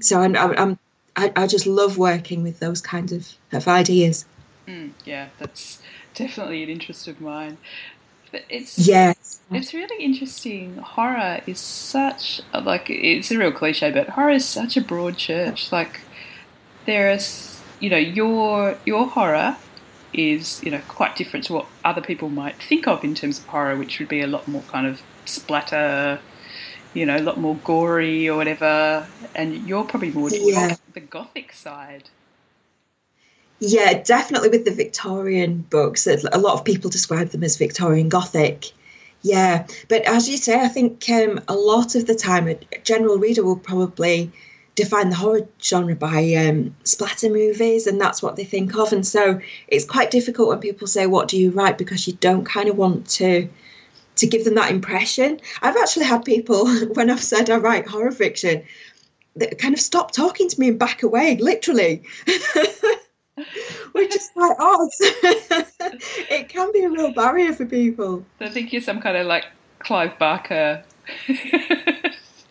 So 0.00 0.20
I'm, 0.20 0.34
I'm, 0.34 0.78
I, 1.14 1.32
I 1.36 1.46
just 1.46 1.66
love 1.66 1.98
working 1.98 2.42
with 2.42 2.58
those 2.58 2.80
kinds 2.80 3.12
of, 3.12 3.28
of 3.52 3.68
ideas. 3.68 4.24
Mm, 4.66 4.92
yeah, 5.04 5.28
that's 5.38 5.79
definitely 6.20 6.62
an 6.62 6.68
interest 6.68 7.08
of 7.08 7.20
mine. 7.20 7.56
But 8.30 8.44
it's 8.48 8.78
yes, 8.78 9.40
it's 9.50 9.74
really 9.74 10.04
interesting. 10.04 10.76
Horror 10.76 11.40
is 11.46 11.58
such 11.58 12.40
like 12.54 12.88
it's 12.88 13.30
a 13.30 13.38
real 13.38 13.52
cliche, 13.52 13.90
but 13.90 14.10
horror 14.10 14.30
is 14.30 14.48
such 14.48 14.76
a 14.76 14.80
broad 14.80 15.16
church. 15.16 15.72
Like 15.72 16.00
there 16.86 17.10
is, 17.10 17.60
you 17.80 17.90
know, 17.90 17.96
your 17.96 18.78
your 18.84 19.06
horror 19.08 19.56
is 20.12 20.62
you 20.62 20.70
know 20.70 20.80
quite 20.88 21.16
different 21.16 21.46
to 21.46 21.52
what 21.54 21.66
other 21.84 22.00
people 22.00 22.28
might 22.28 22.56
think 22.56 22.86
of 22.86 23.02
in 23.02 23.14
terms 23.14 23.40
of 23.40 23.46
horror, 23.46 23.76
which 23.76 23.98
would 23.98 24.08
be 24.08 24.20
a 24.20 24.28
lot 24.28 24.46
more 24.46 24.62
kind 24.68 24.86
of 24.86 25.02
splatter, 25.24 26.20
you 26.94 27.04
know, 27.06 27.16
a 27.16 27.24
lot 27.30 27.36
more 27.38 27.56
gory 27.64 28.28
or 28.28 28.36
whatever. 28.36 29.08
And 29.34 29.66
you're 29.66 29.84
probably 29.84 30.12
more 30.12 30.30
yeah. 30.30 30.76
the 30.94 31.00
gothic 31.00 31.52
side. 31.52 32.10
Yeah, 33.60 34.02
definitely 34.02 34.48
with 34.48 34.64
the 34.64 34.70
Victorian 34.70 35.66
books. 35.68 36.06
A 36.06 36.38
lot 36.38 36.54
of 36.54 36.64
people 36.64 36.88
describe 36.88 37.28
them 37.28 37.44
as 37.44 37.58
Victorian 37.58 38.08
Gothic. 38.08 38.72
Yeah, 39.22 39.66
but 39.88 40.02
as 40.02 40.30
you 40.30 40.38
say, 40.38 40.58
I 40.58 40.68
think 40.68 41.08
um, 41.10 41.40
a 41.46 41.54
lot 41.54 41.94
of 41.94 42.06
the 42.06 42.14
time 42.14 42.48
a 42.48 42.58
general 42.84 43.18
reader 43.18 43.44
will 43.44 43.58
probably 43.58 44.32
define 44.76 45.10
the 45.10 45.16
horror 45.16 45.46
genre 45.62 45.94
by 45.94 46.32
um, 46.34 46.74
splatter 46.84 47.28
movies, 47.28 47.86
and 47.86 48.00
that's 48.00 48.22
what 48.22 48.36
they 48.36 48.44
think 48.44 48.74
of. 48.76 48.94
And 48.94 49.06
so 49.06 49.38
it's 49.68 49.84
quite 49.84 50.10
difficult 50.10 50.48
when 50.48 50.60
people 50.60 50.86
say, 50.86 51.06
"What 51.06 51.28
do 51.28 51.36
you 51.36 51.50
write?" 51.50 51.76
because 51.76 52.06
you 52.06 52.14
don't 52.14 52.46
kind 52.46 52.70
of 52.70 52.78
want 52.78 53.06
to 53.10 53.46
to 54.16 54.26
give 54.26 54.46
them 54.46 54.54
that 54.54 54.70
impression. 54.70 55.38
I've 55.60 55.76
actually 55.76 56.06
had 56.06 56.24
people 56.24 56.66
when 56.94 57.10
I've 57.10 57.22
said 57.22 57.50
I 57.50 57.58
write 57.58 57.86
horror 57.86 58.12
fiction 58.12 58.62
that 59.36 59.58
kind 59.58 59.74
of 59.74 59.80
stop 59.80 60.12
talking 60.12 60.48
to 60.48 60.58
me 60.58 60.68
and 60.68 60.78
back 60.78 61.02
away, 61.02 61.36
literally. 61.36 62.04
Which 63.92 64.14
is 64.14 64.30
quite 64.32 64.56
odd. 64.58 64.88
it 66.30 66.48
can 66.48 66.72
be 66.72 66.84
a 66.84 66.90
real 66.90 67.12
barrier 67.12 67.52
for 67.52 67.66
people. 67.66 68.24
I 68.40 68.48
think 68.48 68.72
you're 68.72 68.82
some 68.82 69.00
kind 69.00 69.16
of 69.16 69.26
like 69.26 69.46
Clive 69.80 70.18
Barker. 70.18 70.84
yeah, 71.28 71.38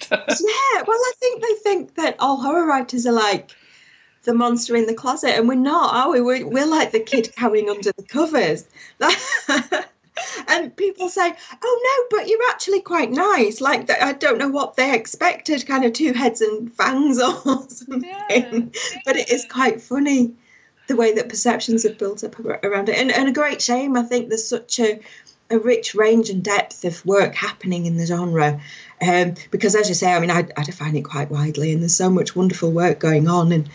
well, 0.10 0.98
I 0.98 1.13
think 1.19 1.41
they 1.41 1.53
think 1.63 1.96
that 1.96 2.15
all 2.19 2.38
horror 2.38 2.65
writers 2.65 3.05
are 3.05 3.13
like 3.13 3.51
the 4.24 4.34
monster 4.34 4.75
in 4.75 4.86
the 4.86 4.93
closet, 4.93 5.31
and 5.31 5.48
we're 5.48 5.55
not, 5.55 5.93
are 5.93 6.12
we? 6.12 6.22
We're, 6.22 6.48
we're 6.48 6.65
like 6.65 6.91
the 6.91 7.00
kid 7.00 7.34
cowering 7.36 7.69
under 7.69 7.91
the 7.91 8.03
covers. 8.03 8.67
and 10.48 10.75
people 10.75 11.10
say, 11.10 11.34
"Oh 11.63 12.08
no, 12.12 12.17
but 12.17 12.27
you're 12.27 12.50
actually 12.50 12.81
quite 12.81 13.12
nice." 13.12 13.62
Like 13.62 13.89
I 13.89 14.13
don't 14.13 14.38
know 14.38 14.50
what 14.50 14.75
they 14.75 14.93
expected, 14.93 15.65
kind 15.65 15.86
of 15.86 15.93
two 15.93 16.13
heads 16.13 16.41
and 16.41 16.74
fangs 16.74 17.19
or 17.22 17.65
something. 17.69 18.03
Yeah. 18.03 18.62
But 19.05 19.15
it 19.15 19.31
is 19.31 19.46
quite 19.50 19.81
funny 19.81 20.34
the 20.89 20.96
way 20.98 21.13
that 21.13 21.29
perceptions 21.29 21.84
have 21.84 21.98
built 21.98 22.24
up 22.24 22.38
around 22.39 22.89
it, 22.89 22.98
and, 22.98 23.12
and 23.12 23.29
a 23.29 23.31
great 23.31 23.62
shame. 23.62 23.96
I 23.96 24.03
think 24.03 24.27
there's 24.27 24.48
such 24.48 24.79
a 24.79 25.00
a 25.51 25.58
rich 25.58 25.96
range 25.96 26.29
and 26.29 26.43
depth 26.43 26.86
of 26.86 27.03
work 27.05 27.34
happening 27.34 27.86
in 27.86 27.98
the 27.98 28.05
genre. 28.05 28.62
Um, 29.01 29.34
because, 29.50 29.75
as 29.75 29.89
you 29.89 29.96
say, 29.96 30.13
I 30.13 30.19
mean, 30.19 30.29
I, 30.29 30.48
I 30.55 30.63
define 30.63 30.96
it 30.96 31.01
quite 31.01 31.31
widely, 31.31 31.72
and 31.72 31.81
there's 31.81 31.96
so 31.96 32.10
much 32.10 32.36
wonderful 32.36 32.72
work 32.72 33.00
going 33.00 33.27
on. 33.27 33.51
And 33.51 33.69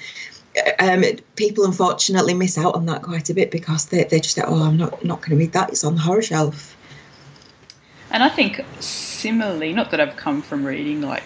um, 0.78 1.04
people 1.36 1.64
unfortunately 1.64 2.34
miss 2.34 2.58
out 2.58 2.74
on 2.74 2.86
that 2.86 3.02
quite 3.02 3.30
a 3.30 3.34
bit 3.34 3.50
because 3.50 3.86
they, 3.86 4.04
they 4.04 4.20
just 4.20 4.36
say, 4.36 4.42
oh, 4.46 4.62
I'm 4.62 4.76
not, 4.76 5.04
not 5.04 5.20
going 5.20 5.30
to 5.30 5.36
read 5.36 5.52
that, 5.52 5.70
it's 5.70 5.82
on 5.82 5.96
the 5.96 6.00
horror 6.00 6.22
shelf. 6.22 6.76
And 8.10 8.22
I 8.22 8.28
think 8.28 8.64
similarly, 8.78 9.72
not 9.72 9.90
that 9.90 10.00
I've 10.00 10.16
come 10.16 10.42
from 10.42 10.64
reading 10.64 11.02
like 11.02 11.24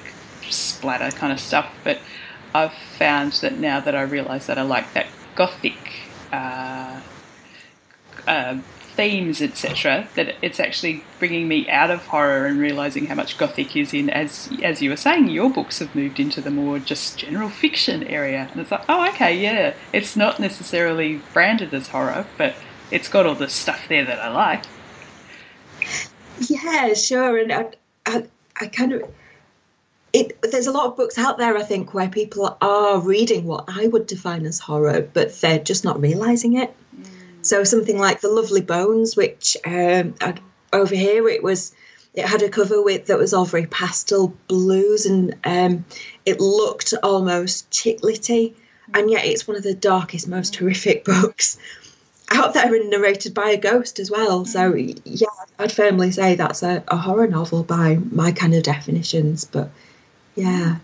splatter 0.49 1.11
kind 1.14 1.33
of 1.33 1.40
stuff, 1.40 1.71
but 1.85 1.99
I've 2.54 2.73
found 2.73 3.33
that 3.33 3.59
now 3.59 3.80
that 3.80 3.95
I 3.95 4.02
realise 4.02 4.47
that 4.47 4.57
I 4.57 4.62
like 4.62 4.95
that 4.95 5.07
gothic 5.38 5.78
uh, 6.33 7.00
uh, 8.26 8.59
themes, 8.97 9.40
etc., 9.40 10.09
that 10.16 10.35
it's 10.42 10.59
actually 10.59 11.04
bringing 11.21 11.47
me 11.47 11.68
out 11.71 11.92
of 11.92 12.04
horror 12.07 12.47
and 12.47 12.59
realizing 12.59 13.07
how 13.07 13.14
much 13.14 13.38
gothic 13.38 13.76
is 13.76 13.95
in, 13.95 14.11
as 14.11 14.50
as 14.64 14.83
you 14.83 14.90
were 14.90 14.97
saying, 14.97 15.28
your 15.28 15.49
books 15.49 15.78
have 15.78 15.95
moved 15.95 16.18
into 16.18 16.40
the 16.40 16.50
more 16.50 16.80
just 16.80 17.16
general 17.16 17.49
fiction 17.49 18.02
area, 18.02 18.49
and 18.50 18.61
it's 18.61 18.73
like, 18.73 18.85
oh, 18.88 19.09
okay, 19.11 19.33
yeah, 19.40 19.75
it's 19.92 20.16
not 20.16 20.40
necessarily 20.40 21.21
branded 21.33 21.73
as 21.73 21.87
horror, 21.87 22.26
but 22.37 22.57
it's 22.90 23.09
got 23.09 23.25
all 23.25 23.37
the 23.37 23.49
stuff 23.49 23.87
there 23.88 24.04
that 24.04 24.18
I 24.18 24.30
like. 24.30 24.64
Yeah, 26.40 26.95
sure, 26.95 27.38
and 27.38 27.52
I, 27.52 27.71
I, 28.07 28.26
I 28.61 28.66
kind 28.66 28.92
of. 28.92 29.02
It, 30.12 30.41
there's 30.43 30.67
a 30.67 30.73
lot 30.73 30.87
of 30.87 30.97
books 30.97 31.19
out 31.19 31.38
there, 31.38 31.57
I 31.57 31.62
think, 31.62 31.93
where 31.93 32.09
people 32.09 32.57
are 32.61 32.99
reading 32.99 33.45
what 33.45 33.65
I 33.69 33.87
would 33.87 34.07
define 34.07 34.47
as 34.47 34.59
horror, 34.59 35.03
but 35.03 35.38
they're 35.41 35.59
just 35.59 35.85
not 35.85 36.00
realizing 36.00 36.57
it. 36.57 36.75
So 37.43 37.65
something 37.65 37.99
like 37.99 38.21
the 38.21 38.31
Lovely 38.31 38.62
Bones, 38.62 39.17
which 39.17 39.57
um, 39.65 40.15
over 40.73 40.95
here 40.95 41.29
it 41.29 41.43
was, 41.43 41.75
it 42.15 42.25
had 42.27 42.43
a 42.43 42.49
cover 42.49 42.83
with 42.83 43.07
that 43.07 43.19
was 43.19 43.35
all 43.35 43.45
very 43.45 43.67
pastel 43.67 44.35
blues, 44.49 45.07
and 45.07 45.37
um, 45.45 45.85
it 46.25 46.41
looked 46.41 46.95
almost 47.03 47.71
chiclety, 47.71 48.55
and 48.95 49.11
yet 49.11 49.27
it's 49.27 49.47
one 49.47 49.57
of 49.57 49.62
the 49.62 49.75
darkest, 49.75 50.27
most 50.27 50.57
horrific 50.57 51.05
books 51.05 51.59
out 52.31 52.55
there 52.55 52.75
and 52.75 52.91
narrated 52.91 53.35
by 53.35 53.50
a 53.50 53.57
ghost 53.57 53.99
as 53.99 54.11
well. 54.11 54.45
So 54.45 54.75
yeah, 54.75 55.29
I'd 55.59 55.73
firmly 55.73 56.11
say 56.11 56.35
that's 56.35 56.62
a, 56.62 56.85
a 56.88 56.97
horror 56.97 57.27
novel 57.27 57.62
by 57.62 57.97
my 57.97 58.33
kind 58.33 58.55
of 58.55 58.62
definitions. 58.62 59.45
But 59.45 59.71
yeah. 60.38 60.76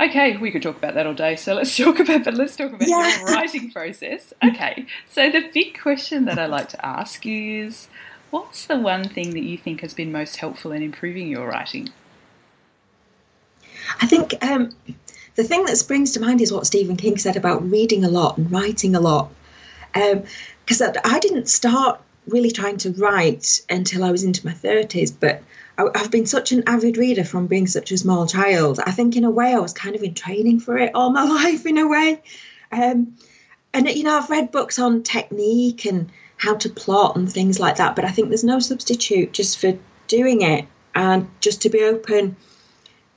Okay, 0.00 0.36
we 0.36 0.52
could 0.52 0.62
talk 0.62 0.76
about 0.76 0.94
that 0.94 1.06
all 1.06 1.14
day. 1.14 1.34
So 1.36 1.54
let's 1.54 1.76
talk 1.76 1.98
about 2.00 2.24
but 2.24 2.34
let's 2.34 2.56
talk 2.56 2.72
about 2.72 2.88
yeah. 2.88 3.18
your 3.18 3.26
writing 3.26 3.70
process. 3.70 4.32
Okay, 4.44 4.86
so 5.08 5.30
the 5.30 5.50
big 5.52 5.78
question 5.78 6.24
that 6.26 6.38
I 6.38 6.46
like 6.46 6.68
to 6.70 6.86
ask 6.86 7.26
is, 7.26 7.88
what's 8.30 8.66
the 8.66 8.78
one 8.78 9.08
thing 9.08 9.30
that 9.30 9.42
you 9.42 9.58
think 9.58 9.80
has 9.80 9.94
been 9.94 10.12
most 10.12 10.36
helpful 10.36 10.72
in 10.72 10.82
improving 10.82 11.28
your 11.28 11.48
writing? 11.48 11.88
I 14.00 14.06
think 14.06 14.34
um, 14.44 14.74
the 15.34 15.44
thing 15.44 15.64
that 15.64 15.76
springs 15.76 16.12
to 16.12 16.20
mind 16.20 16.40
is 16.40 16.52
what 16.52 16.66
Stephen 16.66 16.96
King 16.96 17.16
said 17.16 17.36
about 17.36 17.68
reading 17.68 18.04
a 18.04 18.08
lot 18.08 18.38
and 18.38 18.50
writing 18.52 18.94
a 18.94 19.00
lot. 19.00 19.30
Because 19.94 20.80
um, 20.80 20.92
I 21.04 21.18
didn't 21.18 21.48
start 21.48 22.00
really 22.28 22.50
trying 22.50 22.76
to 22.78 22.90
write 22.92 23.60
until 23.68 24.04
I 24.04 24.10
was 24.10 24.24
into 24.24 24.46
my 24.46 24.52
30s, 24.52 25.14
but 25.18 25.42
I've 25.78 26.10
been 26.10 26.26
such 26.26 26.50
an 26.52 26.64
avid 26.66 26.96
reader 26.96 27.24
from 27.24 27.46
being 27.46 27.66
such 27.66 27.92
a 27.92 27.98
small 27.98 28.26
child. 28.26 28.80
I 28.84 28.90
think, 28.90 29.16
in 29.16 29.24
a 29.24 29.30
way, 29.30 29.54
I 29.54 29.58
was 29.58 29.72
kind 29.72 29.94
of 29.94 30.02
in 30.02 30.14
training 30.14 30.60
for 30.60 30.76
it 30.76 30.92
all 30.94 31.10
my 31.10 31.24
life, 31.44 31.66
in 31.66 31.78
a 31.78 31.86
way. 31.86 32.22
Um, 32.72 33.16
and, 33.72 33.88
you 33.88 34.02
know, 34.02 34.16
I've 34.16 34.30
read 34.30 34.50
books 34.50 34.78
on 34.78 35.02
technique 35.02 35.84
and 35.84 36.10
how 36.36 36.54
to 36.54 36.68
plot 36.68 37.16
and 37.16 37.30
things 37.30 37.60
like 37.60 37.76
that, 37.76 37.94
but 37.96 38.04
I 38.04 38.10
think 38.10 38.28
there's 38.28 38.44
no 38.44 38.58
substitute 38.58 39.32
just 39.32 39.58
for 39.58 39.78
doing 40.06 40.42
it 40.42 40.66
and 40.94 41.28
just 41.40 41.62
to 41.62 41.70
be 41.70 41.82
open 41.82 42.36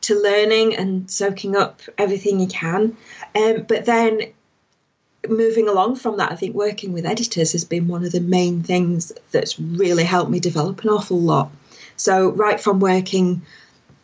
to 0.02 0.20
learning 0.20 0.76
and 0.76 1.10
soaking 1.10 1.56
up 1.56 1.82
everything 1.98 2.40
you 2.40 2.48
can. 2.48 2.98
Um, 3.36 3.66
but 3.68 3.86
then 3.86 4.34
moving 5.28 5.68
along 5.68 5.96
from 5.98 6.18
that, 6.18 6.32
I 6.32 6.36
think 6.36 6.56
working 6.56 6.94
with 6.94 7.06
editors 7.06 7.52
has 7.52 7.64
been 7.64 7.88
one 7.88 8.04
of 8.04 8.12
the 8.12 8.22
main 8.22 8.64
things 8.64 9.12
that's 9.32 9.60
really 9.60 10.04
helped 10.04 10.32
me 10.32 10.40
develop 10.40 10.84
an 10.84 10.90
awful 10.90 11.20
lot. 11.20 11.52
So, 11.96 12.30
right 12.30 12.60
from 12.60 12.80
working 12.80 13.44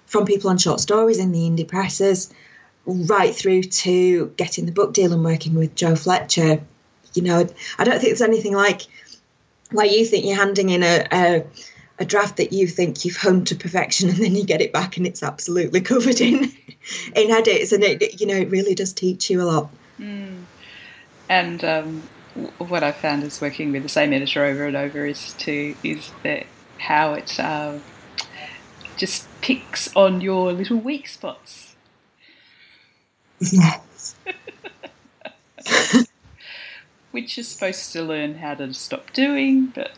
from 0.06 0.26
people 0.26 0.50
on 0.50 0.58
short 0.58 0.80
stories 0.80 1.18
in 1.18 1.32
the 1.32 1.50
indie 1.50 1.68
presses, 1.68 2.34
right 2.86 3.36
through 3.36 3.64
to 3.64 4.28
getting 4.38 4.66
the 4.66 4.72
book 4.72 4.94
deal 4.94 5.14
and 5.14 5.24
working 5.24 5.56
with 5.56 5.76
Jo 5.76 5.96
Fletcher, 5.96 6.62
you 7.14 7.22
know, 7.22 7.48
I 7.78 7.84
don't 7.84 8.00
think 8.00 8.10
there's 8.10 8.22
anything 8.22 8.54
like 8.54 8.84
where 9.72 9.86
you 9.86 10.06
think 10.06 10.26
you're 10.26 10.38
handing 10.38 10.70
in 10.70 10.84
a, 10.84 11.08
a 11.12 11.46
a 12.00 12.06
draft 12.06 12.38
that 12.38 12.54
you 12.54 12.68
think 12.68 13.04
you've 13.04 13.18
honed 13.18 13.48
to 13.48 13.56
perfection 13.56 14.10
and 14.10 14.20
then 14.20 14.36
you 14.36 14.46
get 14.46 14.62
it 14.62 14.72
back 14.72 14.98
and 14.98 15.08
it's 15.08 15.24
absolutely 15.24 15.82
covered 15.94 16.22
in 16.22 16.52
in 17.16 17.32
edits 17.32 17.72
and 17.72 17.84
it 17.84 18.22
you 18.22 18.28
know 18.28 18.36
it 18.36 18.50
really 18.50 18.76
does 18.76 18.94
teach 18.94 19.30
you 19.30 19.42
a 19.42 19.44
lot 19.44 19.70
mm. 20.00 20.38
And 21.30 21.64
um, 21.64 22.04
what 22.58 22.84
I've 22.84 22.98
found 22.98 23.24
is 23.24 23.42
working 23.42 23.72
with 23.72 23.84
the 23.84 23.90
same 23.90 24.14
editor 24.14 24.44
over 24.46 24.66
and 24.66 24.76
over 24.76 25.06
is 25.06 25.34
to 25.40 25.76
is 25.84 26.12
that 26.24 26.46
how 26.78 27.14
it 27.14 27.40
uh, 27.40 27.80
just 28.98 29.28
picks 29.42 29.96
on 29.96 30.22
your 30.22 30.52
little 30.54 30.78
weak 30.78 31.08
spots. 31.08 31.76
Yes. 33.40 34.16
Which 37.12 37.38
you're 37.38 37.44
supposed 37.44 37.94
to 37.94 38.04
learn 38.04 38.36
how 38.36 38.56
to 38.56 38.74
stop 38.74 39.14
doing, 39.14 39.68
but. 39.68 39.92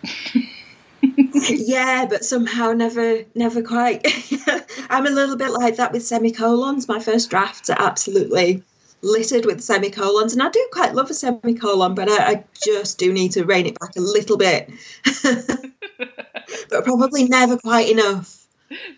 yeah, 1.50 2.06
but 2.06 2.24
somehow 2.24 2.74
never, 2.74 3.24
never 3.36 3.62
quite. 3.62 4.06
I'm 4.90 5.06
a 5.06 5.10
little 5.10 5.36
bit 5.36 5.52
like 5.52 5.78
that 5.78 5.92
with 5.92 6.06
semicolons. 6.06 6.88
My 6.88 7.00
first 7.00 7.30
drafts 7.30 7.70
are 7.70 7.78
absolutely 7.80 8.64
littered 9.02 9.46
with 9.46 9.62
semicolons, 9.62 10.34
and 10.34 10.42
I 10.42 10.50
do 10.50 10.68
quite 10.72 10.96
love 10.96 11.10
a 11.10 11.14
semicolon, 11.14 11.96
but 11.96 12.10
I, 12.10 12.32
I 12.32 12.44
just 12.66 12.98
do 12.98 13.12
need 13.14 13.32
to 13.34 13.46
rein 13.46 13.66
it 13.66 13.80
back 13.80 13.96
a 13.96 14.02
little 14.02 14.38
bit. 14.38 14.70
but 16.70 16.84
probably 16.84 17.26
never 17.26 17.58
quite 17.58 17.90
enough. 17.90 18.48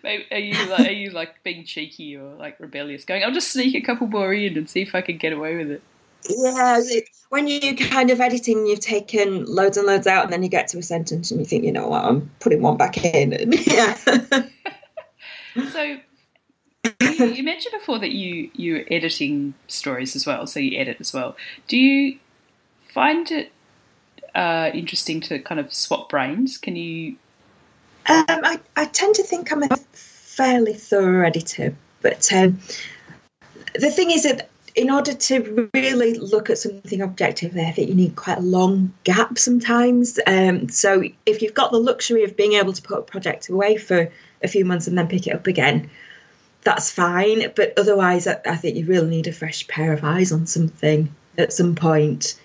Maybe, 0.02 0.26
are 0.30 0.38
you 0.38 0.66
like 0.68 0.88
are 0.88 0.92
you 0.92 1.10
like 1.10 1.42
being 1.44 1.64
cheeky 1.64 2.16
or 2.16 2.34
like 2.34 2.60
rebellious? 2.60 3.04
Going, 3.04 3.24
I'll 3.24 3.32
just 3.32 3.52
sneak 3.52 3.74
a 3.74 3.80
couple 3.80 4.06
more 4.06 4.32
in 4.32 4.58
and 4.58 4.68
see 4.68 4.82
if 4.82 4.94
I 4.94 5.00
can 5.00 5.16
get 5.16 5.32
away 5.32 5.56
with 5.56 5.70
it. 5.70 5.82
Yeah, 6.28 6.80
when 7.30 7.48
you 7.48 7.74
kind 7.76 8.10
of 8.10 8.20
editing, 8.20 8.66
you've 8.66 8.80
taken 8.80 9.44
loads 9.46 9.76
and 9.76 9.86
loads 9.86 10.06
out, 10.06 10.24
and 10.24 10.32
then 10.32 10.42
you 10.42 10.48
get 10.48 10.68
to 10.68 10.78
a 10.78 10.82
sentence 10.82 11.30
and 11.30 11.40
you 11.40 11.46
think, 11.46 11.64
you 11.64 11.72
know 11.72 11.88
what, 11.88 12.04
I'm 12.04 12.30
putting 12.38 12.62
one 12.62 12.76
back 12.76 13.02
in. 13.02 13.52
yeah. 13.66 13.94
so 15.72 15.96
you, 16.84 17.26
you, 17.26 17.42
mentioned 17.42 17.74
before 17.78 17.98
that 17.98 18.12
you 18.12 18.50
you're 18.54 18.84
editing 18.90 19.54
stories 19.68 20.16
as 20.16 20.26
well, 20.26 20.46
so 20.46 20.60
you 20.60 20.78
edit 20.78 20.96
as 21.00 21.12
well. 21.12 21.36
Do 21.68 21.76
you 21.76 22.18
find 22.88 23.30
it 23.30 23.52
uh, 24.34 24.70
interesting 24.74 25.20
to 25.22 25.38
kind 25.38 25.60
of 25.60 25.72
swap 25.72 26.08
brains? 26.08 26.58
Can 26.58 26.76
you? 26.76 27.16
Um, 28.06 28.24
I, 28.28 28.58
I 28.76 28.86
tend 28.86 29.14
to 29.16 29.22
think 29.22 29.52
I'm 29.52 29.62
a 29.62 29.76
fairly 29.76 30.74
thorough 30.74 31.26
editor, 31.26 31.76
but 32.00 32.32
um, 32.32 32.58
the 33.74 33.90
thing 33.90 34.10
is 34.10 34.24
that 34.24 34.48
in 34.74 34.90
order 34.90 35.12
to 35.12 35.70
really 35.74 36.14
look 36.14 36.50
at 36.50 36.58
something 36.58 37.02
objectively, 37.02 37.62
I 37.62 37.70
think 37.70 37.88
you 37.88 37.94
need 37.94 38.16
quite 38.16 38.38
a 38.38 38.42
long 38.42 38.92
gap 39.04 39.38
sometimes. 39.38 40.18
Um, 40.26 40.68
so 40.68 41.02
if 41.26 41.42
you've 41.42 41.54
got 41.54 41.72
the 41.72 41.78
luxury 41.78 42.24
of 42.24 42.36
being 42.36 42.54
able 42.54 42.72
to 42.72 42.82
put 42.82 42.98
a 42.98 43.02
project 43.02 43.48
away 43.50 43.76
for 43.76 44.10
a 44.42 44.48
few 44.48 44.64
months 44.64 44.86
and 44.86 44.96
then 44.96 45.08
pick 45.08 45.26
it 45.26 45.34
up 45.34 45.46
again, 45.46 45.90
that's 46.62 46.90
fine. 46.90 47.52
But 47.54 47.78
otherwise, 47.78 48.26
I, 48.26 48.40
I 48.46 48.56
think 48.56 48.76
you 48.76 48.86
really 48.86 49.08
need 49.08 49.26
a 49.26 49.32
fresh 49.32 49.66
pair 49.68 49.92
of 49.92 50.04
eyes 50.04 50.32
on 50.32 50.46
something 50.46 51.14
at 51.38 51.52
some 51.52 51.74
point. 51.74 52.40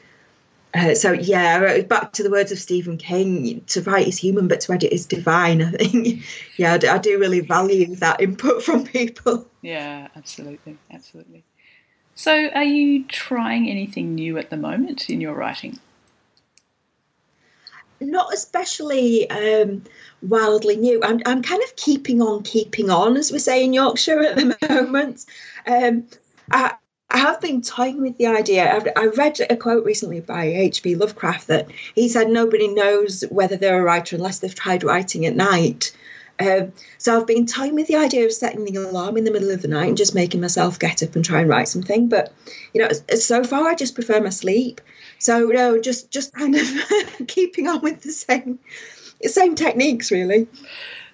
Uh, 0.74 0.93
so 0.93 1.12
yeah, 1.13 1.81
back 1.81 2.12
to 2.13 2.24
the 2.24 2.29
words 2.29 2.51
of 2.51 2.59
Stephen 2.59 2.97
King: 2.97 3.62
to 3.67 3.81
write 3.81 4.07
is 4.07 4.17
human, 4.17 4.47
but 4.47 4.62
to 4.62 4.74
edit 4.74 4.91
is 4.91 5.05
divine. 5.05 5.62
I 5.63 5.71
think, 5.71 6.24
yeah, 6.57 6.74
I 6.74 6.77
do, 6.77 6.88
I 6.89 6.97
do 6.97 7.19
really 7.19 7.39
value 7.39 7.95
that 7.95 8.21
input 8.21 8.63
from 8.63 8.86
people. 8.86 9.47
Yeah, 9.62 10.09
absolutely, 10.15 10.77
absolutely. 10.91 11.43
So, 12.15 12.50
are 12.50 12.63
you 12.63 13.05
trying 13.05 13.69
anything 13.69 14.15
new 14.15 14.38
at 14.38 14.50
the 14.50 14.57
moment 14.57 15.09
in 15.09 15.21
your 15.21 15.33
writing? 15.33 15.79
Not 18.00 18.34
especially 18.34 19.30
um, 19.30 19.84
wildly 20.22 20.75
new. 20.75 21.01
I'm, 21.04 21.22
I'm 21.25 21.42
kind 21.42 21.63
of 21.63 21.75
keeping 21.75 22.22
on, 22.22 22.44
keeping 22.44 22.89
on, 22.89 23.18
as 23.18 23.32
we 23.32 23.39
say 23.39 23.63
in 23.63 23.74
Yorkshire 23.74 24.20
at 24.20 24.36
the 24.36 24.58
moment. 24.70 25.25
Um, 25.66 26.06
I, 26.51 26.74
I 27.10 27.18
have 27.18 27.39
been 27.39 27.62
toying 27.62 28.01
with 28.01 28.18
the 28.18 28.27
idea. 28.27 28.72
I've, 28.74 28.88
I 28.96 29.06
read 29.08 29.39
a 29.50 29.56
quote 29.56 29.86
recently 29.86 30.20
by 30.20 30.46
H.P. 30.46 30.96
Lovecraft 30.96 31.48
that 31.48 31.68
he 31.96 32.10
said 32.10 32.30
nobody 32.30 32.68
knows 32.68 33.24
whether 33.30 33.56
they're 33.56 33.80
a 33.80 33.84
writer 33.84 34.18
unless 34.18 34.39
they've 34.39 34.54
tried 34.54 34.84
writing 34.84 35.25
at 35.25 35.36
night. 35.36 35.96
Um, 36.39 36.72
so 36.98 37.20
I've 37.20 37.27
been 37.27 37.46
toying 37.46 37.75
with 37.75 37.88
the 37.88 37.96
idea 37.96 38.25
of 38.25 38.32
setting 38.32 38.63
the 38.63 38.75
alarm 38.75 39.17
in 39.17 39.24
the 39.24 39.32
middle 39.32 39.50
of 39.50 39.62
the 39.62 39.67
night 39.67 39.88
and 39.88 39.98
just 39.98 40.13
making 40.13 40.41
myself 40.41 40.77
get 40.77 41.01
up 41.01 41.15
and 41.15 41.25
try 41.25 41.41
and 41.41 41.50
write 41.50 41.67
something. 41.67 42.10
But 42.10 42.34
you 42.74 42.82
know, 42.82 42.89
so 43.15 43.44
far 43.44 43.67
I 43.67 43.75
just 43.75 43.96
prefer 43.96 44.22
my 44.22 44.29
sleep. 44.29 44.82
So 45.20 45.48
no, 45.48 45.79
just 45.79 46.12
just 46.12 46.34
kind 46.34 46.56
of 46.56 46.67
keeping 47.27 47.67
on 47.67 47.82
with 47.82 48.01
the 48.01 48.12
same 48.12 48.60
same 49.24 49.56
techniques, 49.56 50.12
really. 50.12 50.48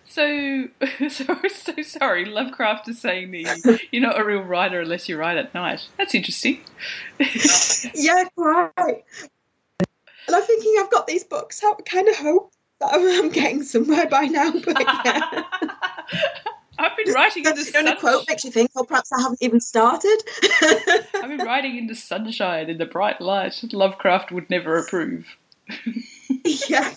So, 0.06 0.68
so, 1.10 1.38
so 1.50 1.82
sorry. 1.82 2.26
Lovecraft 2.26 2.88
is 2.90 3.02
saying 3.02 3.32
that 3.32 3.80
you're 3.92 4.02
not 4.02 4.20
a 4.20 4.24
real 4.24 4.42
writer 4.42 4.82
unless 4.82 5.10
you 5.10 5.18
write 5.18 5.38
at 5.38 5.54
night. 5.54 5.88
That's 5.98 6.14
interesting. 6.14 6.62
yeah, 7.96 8.26
right. 8.38 9.04
And 10.28 10.36
I'm 10.36 10.44
thinking 10.44 10.76
I've 10.80 10.92
got 10.92 11.08
these 11.08 11.24
books 11.24 11.64
out. 11.64 11.78
I 11.80 11.90
kind 11.90 12.08
of 12.08 12.16
hope 12.16 12.54
I'm 12.92 13.30
getting 13.30 13.64
somewhere 13.64 14.08
by 14.08 14.26
now. 14.26 14.52
But 14.52 14.80
yeah. 14.80 15.44
I've 16.80 16.98
been 16.98 17.14
writing 17.14 17.46
in 17.46 17.56
the 17.56 17.64
sun. 17.64 17.86
The 17.86 17.96
quote 17.96 18.26
makes 18.28 18.44
you 18.44 18.52
think, 18.52 18.72
oh, 18.76 18.84
perhaps 18.84 19.12
I 19.12 19.22
haven't 19.22 19.42
even 19.42 19.60
started. 19.60 20.18
I've 21.16 21.30
been 21.30 21.46
writing 21.46 21.78
in 21.78 21.88
the 21.88 21.96
sunshine, 21.96 22.70
in 22.70 22.78
the 22.78 22.86
bright 22.86 23.22
light. 23.22 23.64
Lovecraft 23.72 24.32
would 24.32 24.50
never 24.50 24.78
approve. 24.78 25.38
yeah. 26.70 26.94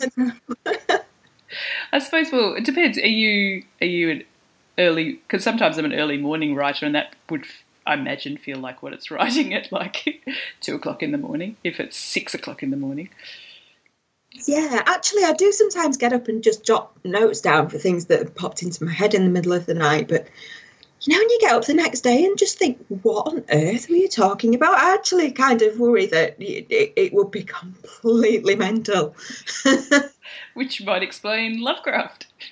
I 1.93 1.99
suppose. 1.99 2.33
Well, 2.33 2.55
it 2.55 2.65
depends. 2.65 2.99
Are 2.99 3.07
you 3.07 3.65
are 3.81 3.87
you 3.87 4.11
an 4.11 4.25
early? 4.79 5.15
Because 5.15 5.45
sometimes 5.45 5.79
I'm 5.79 5.85
an 5.85 5.95
early 5.95 6.17
morning 6.17 6.55
writer, 6.55 6.87
and 6.87 6.95
that 6.95 7.15
would 7.31 7.45
I 7.87 7.95
imagine 7.95 8.37
feel 8.37 8.59
like 8.59 8.83
what 8.83 8.93
it's 8.93 9.11
writing 9.11 9.55
at 9.55 9.71
like 9.71 10.25
two 10.61 10.75
o'clock 10.75 11.03
in 11.03 11.13
the 11.13 11.19
morning. 11.19 11.57
If 11.63 11.79
it's 11.79 11.97
six 11.97 12.35
o'clock 12.35 12.63
in 12.63 12.71
the 12.71 12.77
morning. 12.77 13.11
Yeah, 14.47 14.83
actually, 14.87 15.25
I 15.25 15.33
do 15.33 15.53
sometimes 15.53 15.97
get 15.97 16.13
up 16.13 16.29
and 16.29 16.43
just 16.43 16.65
jot 16.65 16.93
notes 17.05 17.41
down 17.41 17.69
for 17.69 17.79
things 17.79 18.07
that 18.07 18.19
have 18.19 18.35
popped 18.35 18.63
into 18.63 18.85
my 18.85 18.93
head 18.93 19.15
in 19.15 19.25
the 19.25 19.31
middle 19.31 19.53
of 19.53 19.67
the 19.67 19.75
night. 19.75 20.09
But 20.09 20.29
you 21.03 21.13
know, 21.13 21.21
when 21.21 21.31
you 21.31 21.39
get 21.41 21.55
up 21.55 21.65
the 21.65 21.75
next 21.75 22.01
day 22.01 22.25
and 22.25 22.39
just 22.39 22.59
think, 22.59 22.85
what 23.03 23.29
on 23.29 23.45
earth 23.53 23.89
were 23.89 23.97
you 23.97 24.09
talking 24.09 24.55
about? 24.55 24.75
I 24.75 24.95
actually 24.95 25.31
kind 25.31 25.63
of 25.63 25.79
worry 25.79 26.07
that 26.07 26.41
it, 26.41 26.67
it, 26.71 26.93
it 26.97 27.13
would 27.13 27.31
be 27.31 27.43
completely 27.45 28.57
mental. 28.57 29.15
which 30.55 30.83
might 30.85 31.03
explain 31.03 31.61
Lovecraft. 31.61 32.27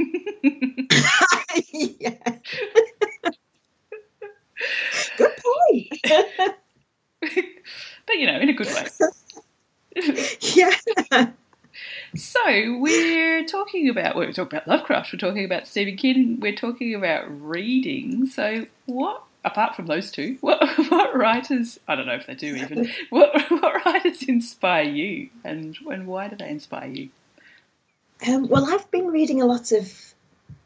yeah. 1.73 2.17
good 5.17 5.33
point. 5.43 5.89
but 7.21 8.15
you 8.17 8.27
know, 8.27 8.39
in 8.39 8.51
a 8.51 8.53
good 8.53 8.69
way. 8.69 8.87
yeah. 10.41 11.31
So 12.17 12.79
we're 12.79 13.45
talking 13.45 13.89
about 13.89 14.15
we're 14.15 14.33
talking 14.33 14.59
about 14.59 14.69
Lovecraft. 14.69 15.13
We're 15.13 15.19
talking 15.19 15.45
about 15.45 15.67
Stephen 15.67 15.97
King. 15.97 16.39
We're 16.41 16.55
talking 16.55 16.95
about 16.95 17.25
reading. 17.29 18.27
So 18.27 18.67
what? 18.87 19.25
Apart 19.45 19.77
from 19.77 19.87
those 19.87 20.11
two, 20.11 20.39
what 20.41 20.63
what 20.91 21.17
writers? 21.17 21.79
I 21.89 21.97
don't 21.97 22.07
know 22.07 22.15
if 22.15 22.27
they 22.27 22.35
do 22.35 22.55
even. 22.55 22.91
What 23.11 23.51
what 23.51 23.85
writers 23.85 24.23
inspire 24.23 24.85
you, 24.85 25.29
and 25.45 25.77
and 25.91 26.07
why 26.07 26.29
do 26.29 26.37
they 26.37 26.49
inspire 26.49 26.89
you? 26.89 27.09
Um, 28.27 28.49
well, 28.49 28.73
I've 28.73 28.91
been 28.91 29.09
reading 29.09 29.43
a 29.43 29.47
lot 29.47 29.73
of 29.73 30.15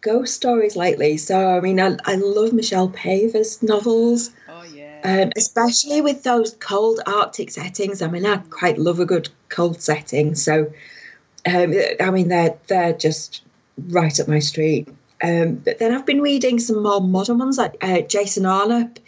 ghost 0.00 0.34
stories 0.34 0.76
lately. 0.76 1.16
So, 1.16 1.56
I 1.56 1.60
mean, 1.60 1.80
I, 1.80 1.96
I 2.04 2.16
love 2.16 2.52
Michelle 2.52 2.88
Paver's 2.88 3.62
novels. 3.62 4.30
Oh, 4.48 4.62
yeah. 4.62 5.00
Um, 5.02 5.32
especially 5.36 6.00
with 6.00 6.22
those 6.22 6.54
cold 6.60 7.00
Arctic 7.06 7.50
settings. 7.50 8.00
I 8.00 8.08
mean, 8.08 8.26
I 8.26 8.36
quite 8.36 8.78
love 8.78 9.00
a 9.00 9.06
good 9.06 9.28
cold 9.48 9.80
setting. 9.80 10.34
So, 10.34 10.70
um, 11.48 11.74
I 12.00 12.10
mean, 12.10 12.28
they're, 12.28 12.56
they're 12.66 12.92
just 12.92 13.42
right 13.88 14.18
up 14.20 14.28
my 14.28 14.38
street. 14.38 14.88
Um, 15.22 15.56
but 15.56 15.78
then 15.78 15.92
I've 15.92 16.06
been 16.06 16.20
reading 16.20 16.58
some 16.60 16.82
more 16.82 17.00
modern 17.00 17.38
ones 17.38 17.58
like 17.58 17.76
uh, 17.80 18.02
Jason 18.02 18.44
Arnopp 18.44 18.98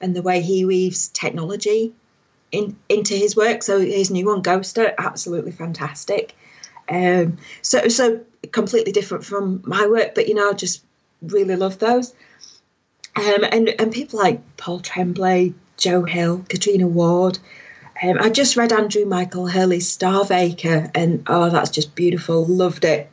and 0.00 0.14
the 0.14 0.22
way 0.22 0.40
he 0.40 0.64
weaves 0.64 1.08
technology 1.08 1.92
in, 2.52 2.76
into 2.88 3.14
his 3.14 3.36
work. 3.36 3.62
So 3.62 3.80
his 3.80 4.10
new 4.10 4.26
one, 4.26 4.42
Ghoster, 4.42 4.94
absolutely 4.96 5.52
fantastic. 5.52 6.34
Um, 6.88 7.36
so 7.60 7.88
so 7.88 8.20
completely 8.50 8.92
different 8.92 9.24
from 9.24 9.62
my 9.66 9.86
work, 9.86 10.14
but 10.14 10.28
you 10.28 10.34
know, 10.34 10.50
I 10.50 10.52
just 10.54 10.82
really 11.20 11.56
love 11.56 11.78
those. 11.78 12.14
Um, 13.16 13.44
and 13.50 13.68
and 13.80 13.92
people 13.92 14.20
like 14.20 14.40
Paul 14.56 14.80
Tremblay, 14.80 15.54
Joe 15.76 16.04
Hill, 16.04 16.44
Catriona 16.48 16.86
Ward. 16.86 17.38
Um, 18.02 18.18
I 18.20 18.30
just 18.30 18.56
read 18.56 18.72
Andrew 18.72 19.04
Michael 19.04 19.48
Hurley's 19.48 19.90
Starve 19.90 20.30
Acre, 20.30 20.90
and 20.94 21.24
oh, 21.26 21.50
that's 21.50 21.70
just 21.70 21.94
beautiful. 21.94 22.44
Loved 22.44 22.84
it. 22.84 23.10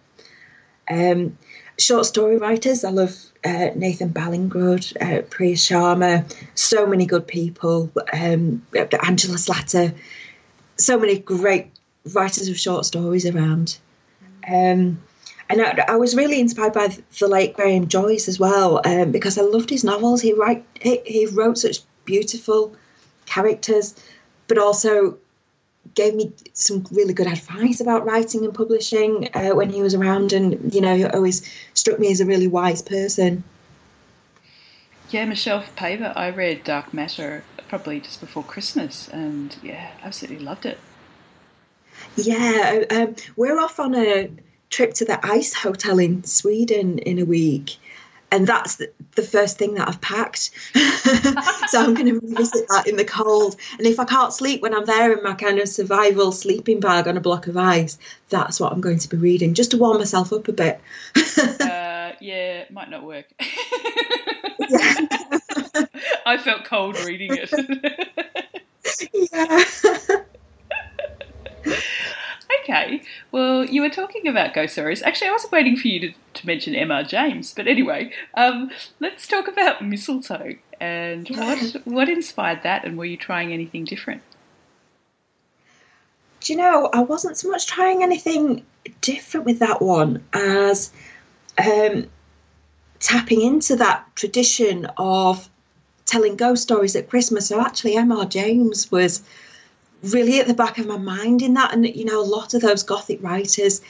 Um, 0.89 1.37
short 1.79 2.05
story 2.05 2.37
writers, 2.37 2.83
I 2.83 2.91
love 2.91 3.15
uh, 3.43 3.69
Nathan 3.75 4.09
Ballingrud, 4.09 5.01
uh, 5.01 5.21
Priya 5.23 5.55
Sharma, 5.55 6.35
so 6.55 6.85
many 6.85 7.05
good 7.05 7.27
people. 7.27 7.91
Um, 8.13 8.65
Angela 9.03 9.37
Slatter, 9.37 9.93
so 10.77 10.99
many 10.99 11.19
great 11.19 11.71
writers 12.13 12.47
of 12.47 12.57
short 12.57 12.85
stories 12.85 13.25
around. 13.25 13.77
Um, 14.47 15.01
and 15.49 15.61
I, 15.61 15.85
I, 15.87 15.95
was 15.95 16.15
really 16.15 16.39
inspired 16.39 16.73
by 16.73 16.95
the 17.19 17.27
late 17.27 17.55
Graham 17.55 17.87
Joyce 17.87 18.27
as 18.27 18.39
well 18.39 18.81
um, 18.85 19.11
because 19.11 19.37
I 19.37 19.41
loved 19.41 19.69
his 19.69 19.83
novels. 19.83 20.21
He 20.21 20.33
write 20.33 20.65
he, 20.79 21.01
he 21.05 21.25
wrote 21.27 21.57
such 21.57 21.79
beautiful 22.05 22.75
characters, 23.25 23.95
but 24.47 24.57
also 24.57 25.17
gave 25.93 26.15
me 26.15 26.31
some 26.53 26.85
really 26.91 27.13
good 27.13 27.27
advice 27.27 27.79
about 27.79 28.05
writing 28.05 28.43
and 28.43 28.53
publishing 28.53 29.29
uh, 29.33 29.51
when 29.51 29.69
he 29.69 29.81
was 29.81 29.93
around, 29.93 30.33
and 30.33 30.73
you 30.73 30.81
know, 30.81 31.09
always 31.13 31.49
struck 31.73 31.99
me 31.99 32.11
as 32.11 32.19
a 32.19 32.25
really 32.25 32.47
wise 32.47 32.81
person. 32.81 33.43
Yeah, 35.09 35.25
Michelle 35.25 35.63
Paver. 35.77 36.13
I 36.15 36.29
read 36.29 36.63
Dark 36.63 36.93
Matter 36.93 37.43
probably 37.67 37.99
just 37.99 38.19
before 38.19 38.43
Christmas, 38.43 39.07
and 39.09 39.55
yeah, 39.61 39.91
absolutely 40.03 40.43
loved 40.43 40.65
it. 40.65 40.79
Yeah, 42.15 42.83
um, 42.89 43.15
we're 43.35 43.59
off 43.59 43.79
on 43.79 43.95
a 43.95 44.29
trip 44.69 44.93
to 44.95 45.05
the 45.05 45.23
Ice 45.25 45.53
Hotel 45.53 45.99
in 45.99 46.23
Sweden 46.23 46.99
in 46.99 47.19
a 47.19 47.25
week. 47.25 47.77
And 48.31 48.47
that's 48.47 48.77
the, 48.77 48.91
the 49.15 49.21
first 49.21 49.57
thing 49.57 49.75
that 49.75 49.87
I've 49.87 50.01
packed. 50.01 50.51
so 51.69 51.81
I'm 51.81 51.93
going 51.93 52.07
to 52.07 52.19
revisit 52.19 52.67
that 52.69 52.87
in 52.87 52.95
the 52.95 53.05
cold. 53.05 53.55
And 53.77 53.87
if 53.87 53.99
I 53.99 54.05
can't 54.05 54.33
sleep 54.33 54.61
when 54.61 54.73
I'm 54.73 54.85
there 54.85 55.13
in 55.15 55.23
my 55.23 55.33
kind 55.35 55.59
of 55.59 55.69
survival 55.69 56.31
sleeping 56.31 56.79
bag 56.79 57.07
on 57.07 57.17
a 57.17 57.21
block 57.21 57.47
of 57.47 57.55
ice, 57.55 57.97
that's 58.29 58.59
what 58.59 58.73
I'm 58.73 58.81
going 58.81 58.99
to 58.99 59.07
be 59.09 59.17
reading 59.17 59.53
just 59.53 59.71
to 59.71 59.77
warm 59.77 59.99
myself 59.99 60.33
up 60.33 60.47
a 60.47 60.53
bit. 60.53 60.81
uh, 61.15 61.21
yeah, 62.19 62.61
it 62.61 62.71
might 62.71 62.89
not 62.89 63.03
work. 63.03 63.25
I 66.25 66.37
felt 66.37 66.65
cold 66.65 66.99
reading 67.05 67.31
it. 67.33 67.51
yeah. 69.23 69.63
Okay. 72.65 73.03
Well, 73.31 73.63
you 73.63 73.81
were 73.81 73.91
talking 73.91 74.27
about 74.27 74.55
ghost 74.55 74.73
stories. 74.73 75.03
Actually, 75.03 75.27
I 75.27 75.31
wasn't 75.33 75.51
waiting 75.51 75.77
for 75.77 75.87
you 75.87 75.99
to, 75.99 76.13
to 76.33 76.47
mention 76.47 76.73
M.R. 76.73 77.03
James, 77.03 77.53
but 77.53 77.67
anyway, 77.67 78.11
um, 78.33 78.71
let's 78.99 79.27
talk 79.27 79.47
about 79.47 79.85
mistletoe 79.85 80.55
and 80.79 81.29
what 81.29 81.59
what 81.85 82.09
inspired 82.09 82.63
that, 82.63 82.83
and 82.83 82.97
were 82.97 83.05
you 83.05 83.17
trying 83.17 83.53
anything 83.53 83.85
different? 83.85 84.23
Do 86.41 86.53
you 86.53 86.57
know, 86.57 86.89
I 86.91 87.01
wasn't 87.01 87.37
so 87.37 87.49
much 87.51 87.67
trying 87.67 88.01
anything 88.01 88.65
different 89.01 89.45
with 89.45 89.59
that 89.59 89.79
one 89.79 90.23
as 90.33 90.91
um, 91.63 92.07
tapping 92.99 93.41
into 93.41 93.75
that 93.75 94.07
tradition 94.15 94.87
of 94.97 95.47
telling 96.07 96.35
ghost 96.35 96.63
stories 96.63 96.95
at 96.95 97.09
Christmas. 97.11 97.47
So 97.47 97.61
actually, 97.61 97.95
M.R. 97.95 98.25
James 98.25 98.91
was 98.91 99.21
really 100.13 100.39
at 100.39 100.47
the 100.47 100.53
back 100.53 100.77
of 100.77 100.87
my 100.87 100.97
mind 100.97 101.41
in 101.41 101.53
that. 101.55 101.73
And, 101.73 101.87
you 101.87 102.05
know, 102.05 102.21
a 102.21 102.23
lot 102.23 102.53
of 102.53 102.61
those 102.61 102.83
Gothic 102.83 103.21
writers 103.21 103.81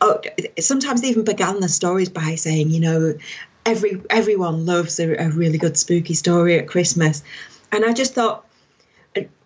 oh, 0.00 0.20
sometimes 0.58 1.02
they 1.02 1.08
even 1.08 1.24
began 1.24 1.60
the 1.60 1.68
stories 1.68 2.08
by 2.08 2.34
saying, 2.34 2.70
you 2.70 2.80
know, 2.80 3.14
every 3.66 4.00
everyone 4.10 4.66
loves 4.66 4.98
a, 4.98 5.14
a 5.16 5.30
really 5.30 5.58
good 5.58 5.76
spooky 5.76 6.14
story 6.14 6.58
at 6.58 6.68
Christmas. 6.68 7.22
And 7.72 7.84
I 7.84 7.92
just 7.92 8.14
thought, 8.14 8.46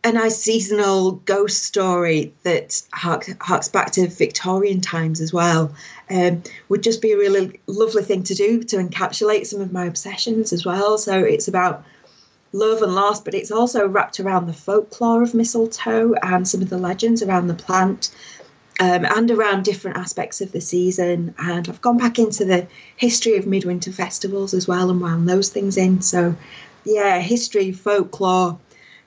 a 0.07 0.12
nice 0.12 0.37
seasonal 0.37 1.12
ghost 1.12 1.62
story 1.62 2.35
that 2.42 2.83
hark, 2.92 3.27
harks 3.40 3.68
back 3.68 3.90
to 3.92 4.07
Victorian 4.07 4.83
times 4.83 5.20
as 5.22 5.33
well 5.33 5.74
um, 6.11 6.42
would 6.68 6.83
just 6.83 7.00
be 7.00 7.12
a 7.12 7.16
really 7.16 7.59
lovely 7.66 8.03
thing 8.03 8.22
to 8.24 8.35
do 8.35 8.62
to 8.62 8.77
encapsulate 8.77 9.46
some 9.46 9.62
of 9.62 9.72
my 9.72 9.87
obsessions 9.87 10.53
as 10.53 10.66
well. 10.66 10.98
So 10.98 11.18
it's 11.18 11.48
about 11.48 11.85
love 12.54 12.82
and 12.82 12.94
loss, 12.94 13.20
but 13.20 13.34
it's 13.34 13.50
also 13.50 13.86
wrapped 13.86 14.20
around 14.20 14.46
the 14.46 14.52
folklore 14.52 15.22
of 15.22 15.34
mistletoe 15.34 16.14
and 16.22 16.46
some 16.46 16.62
of 16.62 16.70
the 16.70 16.78
legends 16.78 17.22
around 17.22 17.48
the 17.48 17.54
plant. 17.54 18.10
Um, 18.80 19.04
and 19.04 19.30
around 19.30 19.64
different 19.64 19.98
aspects 19.98 20.40
of 20.40 20.50
the 20.50 20.60
season. 20.60 21.32
And 21.38 21.68
I've 21.68 21.80
gone 21.80 21.96
back 21.96 22.18
into 22.18 22.44
the 22.44 22.66
history 22.96 23.36
of 23.36 23.46
midwinter 23.46 23.92
festivals 23.92 24.52
as 24.52 24.66
well 24.66 24.90
and 24.90 25.00
wound 25.00 25.28
those 25.28 25.48
things 25.48 25.76
in. 25.76 26.00
So, 26.00 26.34
yeah, 26.84 27.20
history, 27.20 27.70
folklore, 27.70 28.58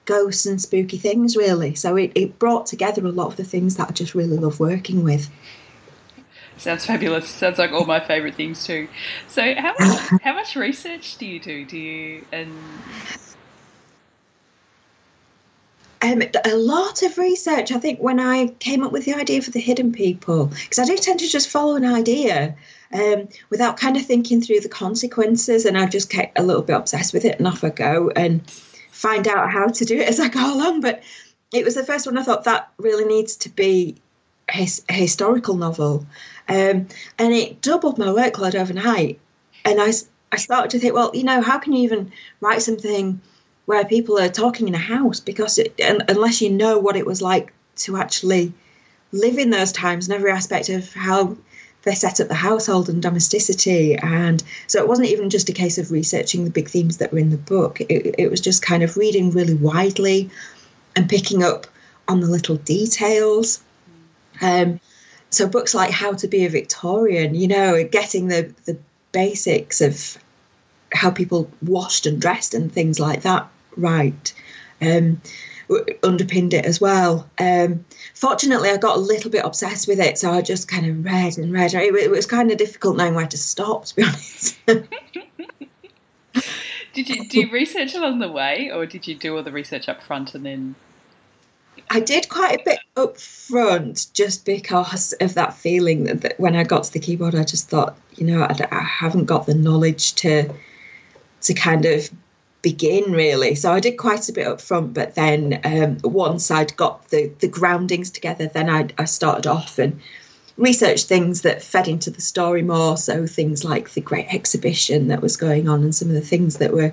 ghosts 0.07 0.45
and 0.45 0.60
spooky 0.60 0.97
things 0.97 1.36
really 1.36 1.75
so 1.75 1.97
it, 1.97 2.13
it 2.15 2.39
brought 2.39 2.65
together 2.65 3.05
a 3.05 3.12
lot 3.12 3.27
of 3.27 3.36
the 3.36 3.43
things 3.43 3.75
that 3.75 3.89
i 3.89 3.91
just 3.91 4.15
really 4.15 4.38
love 4.38 4.57
working 4.57 5.03
with 5.03 5.29
sounds 6.55 6.86
fabulous 6.86 7.27
sounds 7.27 7.60
like 7.60 7.73
all 7.73 7.86
my 7.86 7.99
favorite 7.99 8.33
things 8.33 8.65
too 8.65 8.88
so 9.27 9.53
how 9.55 9.75
much 9.77 10.21
how 10.23 10.33
much 10.33 10.55
research 10.55 11.17
do 11.17 11.25
you 11.25 11.39
do 11.39 11.65
do 11.65 11.77
you 11.77 12.25
and 12.31 12.51
um, 16.01 16.21
a 16.45 16.55
lot 16.55 17.03
of 17.03 17.17
research. 17.17 17.71
I 17.71 17.79
think 17.79 17.99
when 17.99 18.19
I 18.19 18.47
came 18.60 18.83
up 18.83 18.91
with 18.91 19.05
the 19.05 19.13
idea 19.13 19.41
for 19.41 19.51
the 19.51 19.60
hidden 19.60 19.91
people, 19.91 20.47
because 20.47 20.79
I 20.79 20.86
do 20.86 20.97
tend 20.97 21.19
to 21.19 21.27
just 21.27 21.49
follow 21.49 21.75
an 21.75 21.86
idea 21.86 22.55
um, 22.93 23.27
without 23.49 23.77
kind 23.77 23.97
of 23.97 24.05
thinking 24.05 24.41
through 24.41 24.62
the 24.62 24.69
consequences, 24.69 25.65
and 25.65 25.77
I 25.77 25.88
just 25.88 26.10
get 26.10 26.31
a 26.36 26.43
little 26.43 26.62
bit 26.62 26.75
obsessed 26.75 27.13
with 27.13 27.25
it, 27.25 27.38
and 27.38 27.47
off 27.47 27.63
I 27.63 27.69
go. 27.69 28.12
And 28.15 28.49
find 28.97 29.27
out 29.27 29.51
how 29.51 29.67
to 29.67 29.86
do 29.86 29.99
it 29.99 30.07
as 30.10 30.19
I 30.19 30.27
go 30.27 30.53
along. 30.53 30.81
But 30.81 31.03
it 31.53 31.63
was 31.63 31.75
the 31.75 31.86
first 31.86 32.05
one 32.05 32.17
I 32.17 32.23
thought 32.23 32.43
that 32.43 32.71
really 32.77 33.05
needs 33.05 33.36
to 33.38 33.49
be 33.49 33.95
a, 34.53 34.67
a 34.89 34.93
historical 34.93 35.55
novel. 35.55 36.05
Um, 36.49 36.88
and 37.19 37.33
it 37.33 37.62
doubled 37.62 37.97
my 37.97 38.07
workload 38.07 38.55
overnight. 38.55 39.19
And 39.65 39.81
I, 39.81 39.91
I 40.31 40.38
started 40.38 40.71
to 40.71 40.79
think, 40.79 40.93
well, 40.93 41.12
you 41.13 41.23
know, 41.23 41.41
how 41.41 41.60
can 41.60 41.73
you 41.73 41.83
even 41.83 42.12
write 42.41 42.62
something 42.62 43.21
where 43.67 43.84
people 43.84 44.17
are 44.17 44.30
talking 44.30 44.69
in 44.69 44.75
a 44.75 44.80
house? 44.80 45.19
Because 45.19 45.58
it, 45.60 45.80
unless 46.08 46.41
you 46.41 46.49
know 46.49 46.80
what 46.80 46.95
it 46.95 47.06
was 47.06 47.21
like 47.21 47.53
to 47.75 47.97
actually 47.97 48.53
live 49.12 49.38
in 49.38 49.49
those 49.49 49.73
times 49.73 50.08
and 50.08 50.15
every 50.15 50.32
aspect 50.32 50.69
of 50.69 50.91
how 50.93 51.36
they 51.84 51.93
set 51.93 52.21
up 52.21 52.30
the 52.30 52.34
household 52.34 52.88
and 52.88 53.01
domesticity. 53.01 53.95
And 53.95 54.41
so 54.67 54.80
it 54.80 54.88
wasn't 54.88 55.10
even 55.10 55.30
just 55.30 55.49
a 55.49 55.53
case 55.53 55.77
of 55.77 55.91
researching 55.91 56.45
the 56.45 56.49
big 56.49 56.69
themes 56.69 56.97
that 56.97 57.12
were 57.12 57.19
in 57.19 57.30
the 57.30 57.38
book, 57.38 57.82
it, 57.82 58.15
it 58.17 58.32
was 58.32 58.39
just 58.39 58.62
kind 58.62 58.84
of 58.84 58.95
reading 58.95 59.32
really 59.32 59.53
widely 59.53 60.30
and 60.95 61.10
picking 61.10 61.43
up 61.43 61.67
on 62.08 62.21
the 62.21 62.27
little 62.27 62.56
details. 62.56 63.62
Um, 64.41 64.80
so 65.30 65.45
books 65.45 65.75
like 65.75 65.91
How 65.91 66.13
to 66.13 66.27
Be 66.30 66.45
a 66.45 66.49
Victorian, 66.49 67.36
you 67.36 67.49
know, 67.49 67.84
getting 67.84 68.30
the, 68.30 68.53
the 68.63 68.77
basics 69.12 69.82
of 69.82 70.17
how 70.93 71.12
people 71.12 71.51
washed 71.62 72.06
and 72.06 72.21
dressed 72.21 72.53
and 72.53 72.71
things 72.71 72.97
like 72.97 73.23
that 73.23 73.49
right. 73.78 74.34
Um, 74.82 75.22
underpinned 76.04 76.54
it 76.54 76.66
as 76.66 76.80
well. 76.80 77.30
Um, 77.40 77.86
fortunately, 78.13 78.70
I 78.70 78.78
got 78.78 78.98
a 78.98 79.00
little 79.00 79.30
bit 79.30 79.44
obsessed 79.46 79.88
with 79.88 80.00
it, 80.00 80.18
so 80.18 80.32
I 80.32 80.42
just 80.42 80.68
kind 80.68 80.86
of 80.86 81.06
read 81.06 81.38
and 81.38 81.52
read. 81.52 81.74
It, 81.74 81.94
it 81.96 82.12
was 82.12 82.26
kind 82.26 82.52
of 82.52 82.58
difficult 82.58 82.98
knowing 82.98 83.16
where 83.16 83.28
to 83.28 83.38
stop, 83.38 83.86
to 83.86 83.96
be 83.96 84.04
honest. 84.06 84.60
did 86.94 87.10
you 87.10 87.28
do 87.28 87.42
you 87.42 87.52
research 87.52 87.96
along 87.96 88.20
the 88.20 88.32
way, 88.32 88.72
or 88.72 88.86
did 88.86 89.08
you 89.08 89.16
do 89.16 89.36
all 89.36 89.44
the 89.44 89.52
research 89.52 89.90
up 89.90 90.02
front 90.02 90.36
and 90.36 90.46
then? 90.46 90.76
I 91.90 92.00
did 92.00 92.28
quite 92.28 92.60
a 92.60 92.63
bit 92.66 92.80
up 92.98 93.18
front 93.18 94.08
just 94.13 94.46
because 94.46 95.13
of 95.22 95.36
that 95.36 95.54
feeling 95.54 96.04
that, 96.06 96.22
that 96.22 96.40
when 96.40 96.56
I 96.56 96.63
got 96.63 96.84
to 96.86 96.94
the 96.94 97.00
keyboard, 97.00 97.36
I 97.36 97.44
just 97.44 97.70
thought, 97.70 97.98
you 98.16 98.26
know, 98.26 98.42
I, 98.42 98.58
I 98.72 98.84
haven't 98.84 99.26
got 99.26 99.46
the 99.46 99.54
knowledge 99.54 100.16
to 100.16 100.52
to 101.42 101.54
kind 101.54 101.86
of 101.86 102.10
begin 102.67 103.13
really. 103.13 103.56
So 103.56 103.71
I 103.71 103.80
did 103.80 103.95
quite 103.95 104.27
a 104.27 104.34
bit 104.34 104.45
up 104.45 104.60
front, 104.60 104.93
but 104.93 105.15
then 105.15 105.62
um, 105.63 105.99
once 106.03 106.51
I'd 106.51 106.75
got 106.75 107.08
the, 107.12 107.32
the 107.39 107.47
groundings 107.47 108.12
together, 108.12 108.47
then 108.47 108.69
I, 108.69 108.89
I 108.97 109.06
started 109.06 109.47
off 109.47 109.80
and 109.80 110.01
researched 110.58 111.08
things 111.08 111.43
that 111.43 111.63
fed 111.63 111.88
into 111.88 112.10
the 112.10 112.19
story 112.19 112.63
more. 112.63 112.97
So 112.97 113.25
things 113.25 113.63
like 113.63 113.91
the 113.91 114.01
great 114.01 114.27
exhibition 114.34 115.08
that 115.08 115.21
was 115.21 115.38
going 115.38 115.69
on 115.69 115.82
and 115.84 115.95
some 115.95 116.10
of 116.10 116.15
the 116.15 116.30
things 116.34 116.58
that 116.58 116.73
were 116.73 116.91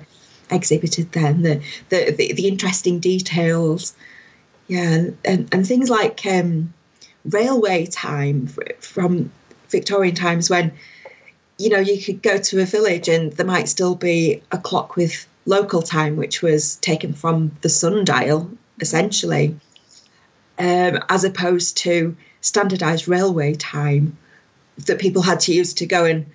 exhibited 0.49 1.11
then, 1.11 1.41
the 1.41 1.61
the, 1.89 2.11
the, 2.11 2.31
the 2.31 2.47
interesting 2.47 3.01
details. 3.01 3.93
Yeah, 4.67 5.09
and, 5.25 5.53
and 5.53 5.67
things 5.67 5.89
like 5.89 6.25
um, 6.25 6.73
railway 7.25 7.85
time 7.85 8.47
from 8.79 9.29
Victorian 9.69 10.15
times 10.15 10.49
when 10.49 10.71
you 11.57 11.69
know 11.69 11.79
you 11.79 12.01
could 12.01 12.21
go 12.21 12.37
to 12.37 12.61
a 12.61 12.65
village 12.65 13.09
and 13.09 13.33
there 13.33 13.45
might 13.45 13.67
still 13.67 13.95
be 13.95 14.41
a 14.53 14.57
clock 14.57 14.95
with 14.95 15.27
local 15.45 15.81
time, 15.81 16.15
which 16.15 16.41
was 16.41 16.77
taken 16.77 17.13
from 17.13 17.51
the 17.61 17.69
sundial, 17.69 18.49
essentially, 18.79 19.57
um, 20.57 20.99
as 21.09 21.23
opposed 21.23 21.77
to 21.77 22.15
standardized 22.41 23.07
railway 23.07 23.53
time 23.55 24.17
that 24.85 24.99
people 24.99 25.21
had 25.21 25.39
to 25.41 25.53
use 25.53 25.73
to 25.75 25.85
go 25.85 26.05
and 26.05 26.25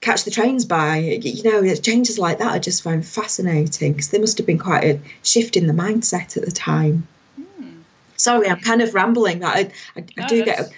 catch 0.00 0.24
the 0.24 0.30
trains 0.30 0.64
by. 0.64 0.98
You 0.98 1.42
know, 1.42 1.74
changes 1.76 2.18
like 2.18 2.38
that 2.38 2.52
I 2.52 2.58
just 2.58 2.82
find 2.82 3.04
fascinating 3.04 3.92
because 3.92 4.10
there 4.10 4.20
must 4.20 4.38
have 4.38 4.46
been 4.46 4.58
quite 4.58 4.84
a 4.84 5.00
shift 5.22 5.56
in 5.56 5.66
the 5.66 5.72
mindset 5.72 6.36
at 6.36 6.44
the 6.44 6.50
time. 6.50 7.06
Hmm. 7.36 7.80
Sorry, 8.16 8.48
I'm 8.48 8.60
kind 8.60 8.82
of 8.82 8.94
rambling. 8.94 9.44
I, 9.44 9.70
I, 9.96 10.04
I 10.18 10.26
do 10.26 10.44
get 10.44 10.72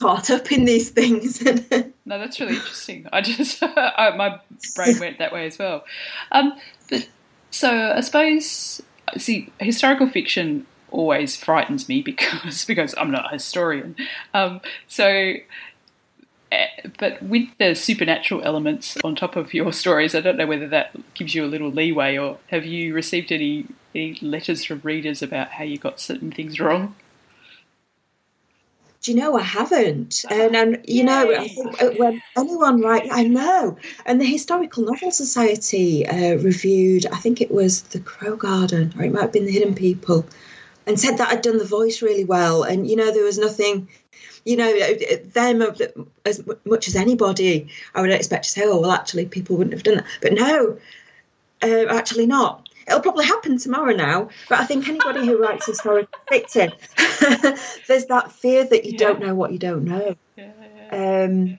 caught 0.00 0.30
up 0.30 0.50
in 0.52 0.64
these 0.64 0.90
things. 0.90 1.42
no, 1.44 1.92
that's 2.04 2.40
really 2.40 2.56
interesting. 2.56 3.06
I 3.12 3.20
just 3.20 3.62
I, 3.62 4.14
my 4.16 4.40
brain 4.74 4.98
went 4.98 5.18
that 5.18 5.32
way 5.32 5.46
as 5.46 5.58
well. 5.58 5.84
Um, 6.32 6.54
but 6.88 7.08
so 7.56 7.92
I 7.92 8.00
suppose, 8.02 8.82
see, 9.16 9.50
historical 9.58 10.06
fiction 10.06 10.66
always 10.90 11.36
frightens 11.36 11.88
me 11.88 12.02
because 12.10 12.64
because 12.64 12.94
I'm 12.98 13.10
not 13.10 13.32
a 13.32 13.34
historian. 13.34 13.96
Um, 14.34 14.60
so, 14.86 15.34
eh, 16.52 16.66
but 16.98 17.22
with 17.22 17.48
the 17.58 17.74
supernatural 17.74 18.42
elements 18.42 18.96
on 19.02 19.16
top 19.16 19.36
of 19.36 19.54
your 19.54 19.72
stories, 19.82 20.14
I 20.14 20.20
don't 20.20 20.36
know 20.36 20.46
whether 20.46 20.68
that 20.68 20.90
gives 21.14 21.34
you 21.34 21.44
a 21.44 21.48
little 21.48 21.70
leeway, 21.70 22.18
or 22.18 22.38
have 22.48 22.66
you 22.66 22.94
received 22.94 23.32
any 23.32 23.66
any 23.94 24.18
letters 24.20 24.62
from 24.64 24.80
readers 24.84 25.22
about 25.22 25.52
how 25.52 25.64
you 25.64 25.78
got 25.78 25.98
certain 25.98 26.30
things 26.30 26.60
wrong? 26.60 26.94
Do 29.06 29.12
you 29.12 29.18
know 29.18 29.38
I 29.38 29.42
haven't? 29.42 30.24
And, 30.28 30.56
and 30.56 30.84
you 30.84 30.96
Yay. 30.96 31.02
know, 31.04 31.32
uh, 31.80 31.90
when 31.96 32.20
anyone 32.36 32.80
write, 32.80 33.08
I 33.12 33.22
know. 33.22 33.78
And 34.04 34.20
the 34.20 34.24
Historical 34.24 34.82
Novel 34.84 35.12
Society 35.12 36.04
uh, 36.04 36.34
reviewed, 36.38 37.06
I 37.06 37.16
think 37.18 37.40
it 37.40 37.52
was 37.52 37.82
The 37.82 38.00
Crow 38.00 38.34
Garden, 38.34 38.92
or 38.98 39.04
it 39.04 39.12
might 39.12 39.22
have 39.22 39.32
been 39.32 39.46
The 39.46 39.52
Hidden 39.52 39.76
People, 39.76 40.26
and 40.88 40.98
said 40.98 41.18
that 41.18 41.28
I'd 41.28 41.42
done 41.42 41.58
the 41.58 41.64
voice 41.64 42.02
really 42.02 42.24
well. 42.24 42.64
And, 42.64 42.90
you 42.90 42.96
know, 42.96 43.12
there 43.12 43.22
was 43.22 43.38
nothing, 43.38 43.88
you 44.44 44.56
know, 44.56 44.76
uh, 44.76 45.18
them 45.32 45.62
as 46.24 46.42
much 46.64 46.88
as 46.88 46.96
anybody, 46.96 47.68
I 47.94 48.00
would 48.00 48.10
expect 48.10 48.42
to 48.46 48.50
say, 48.50 48.62
oh, 48.64 48.80
well, 48.80 48.90
actually, 48.90 49.26
people 49.26 49.56
wouldn't 49.56 49.74
have 49.74 49.84
done 49.84 49.98
that. 49.98 50.06
But 50.20 50.32
no, 50.32 50.78
uh, 51.62 51.86
actually 51.94 52.26
not 52.26 52.65
it'll 52.86 53.00
probably 53.00 53.24
happen 53.24 53.58
tomorrow 53.58 53.94
now. 53.94 54.28
But 54.48 54.60
I 54.60 54.64
think 54.64 54.88
anybody 54.88 55.26
who 55.26 55.38
writes 55.38 55.66
historical 55.66 56.18
fiction, 56.28 56.72
there's 57.88 58.06
that 58.06 58.32
fear 58.32 58.64
that 58.64 58.84
you 58.84 58.92
yeah. 58.92 58.98
don't 58.98 59.20
know 59.20 59.34
what 59.34 59.52
you 59.52 59.58
don't 59.58 59.84
know. 59.84 60.16
Yeah, 60.36 60.52
yeah. 60.92 61.24
Um, 61.24 61.58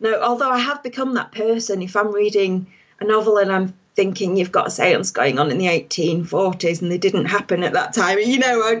no, 0.00 0.20
although 0.20 0.50
I 0.50 0.58
have 0.58 0.82
become 0.82 1.14
that 1.14 1.32
person. 1.32 1.82
If 1.82 1.96
I'm 1.96 2.12
reading 2.12 2.66
a 3.00 3.04
novel 3.04 3.38
and 3.38 3.52
I'm 3.52 3.74
thinking 3.94 4.36
you've 4.36 4.52
got 4.52 4.68
a 4.68 4.70
seance 4.70 5.10
going 5.10 5.38
on 5.40 5.50
in 5.50 5.58
the 5.58 5.66
1840s 5.66 6.82
and 6.82 6.92
they 6.92 6.98
didn't 6.98 7.24
happen 7.24 7.64
at 7.64 7.72
that 7.72 7.92
time, 7.92 8.18
you 8.20 8.38
know. 8.38 8.80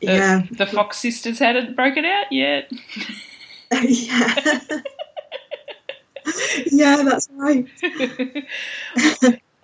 yeah. 0.00 0.42
The, 0.50 0.56
the 0.58 0.66
Fox 0.66 0.98
sisters 0.98 1.38
hadn't 1.38 1.76
broken 1.76 2.04
out 2.04 2.30
yet. 2.30 2.70
yeah. 3.72 4.60
yeah, 6.66 7.02
that's 7.04 7.28
right. 7.32 7.66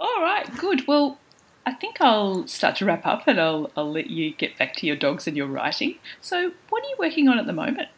All 0.03 0.21
right, 0.21 0.53
good. 0.59 0.89
Well, 0.89 1.17
I 1.65 1.73
think 1.73 2.01
I'll 2.01 2.45
start 2.49 2.75
to 2.77 2.85
wrap 2.85 3.07
up 3.07 3.29
and 3.29 3.41
I'll, 3.41 3.71
I'll 3.77 3.91
let 3.91 4.11
you 4.11 4.33
get 4.33 4.59
back 4.59 4.75
to 4.77 4.87
your 4.87 4.97
dogs 4.97 5.29
and 5.29 5.37
your 5.37 5.47
writing. 5.47 5.95
So, 6.21 6.51
what 6.71 6.83
are 6.85 6.89
you 6.89 6.97
working 6.99 7.29
on 7.29 7.39
at 7.39 7.47
the 7.47 7.53
moment, 7.53 7.89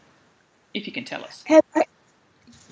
if 0.74 0.86
you 0.86 0.92
can 0.92 1.06
tell 1.06 1.24
us? 1.24 1.42
Uh, 1.48 1.62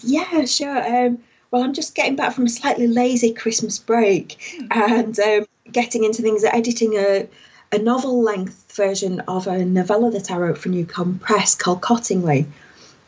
yeah, 0.03 0.45
sure. 0.45 1.07
Um, 1.07 1.19
well, 1.51 1.63
I'm 1.63 1.73
just 1.73 1.95
getting 1.95 2.15
back 2.15 2.35
from 2.35 2.45
a 2.45 2.51
slightly 2.51 2.87
lazy 2.87 3.33
Christmas 3.33 3.79
break 3.79 4.37
mm. 4.59 4.69
and 4.71 5.19
um, 5.19 5.47
getting 5.73 6.05
into 6.05 6.21
things, 6.21 6.45
editing 6.45 6.97
a, 6.97 7.27
a 7.73 7.79
novel 7.79 8.23
length 8.23 8.77
version 8.77 9.21
of 9.21 9.47
a 9.47 9.65
novella 9.65 10.11
that 10.11 10.31
I 10.31 10.37
wrote 10.37 10.59
for 10.59 10.69
NewCon 10.69 11.19
Press 11.21 11.55
called 11.55 11.81
Cottingley. 11.81 12.45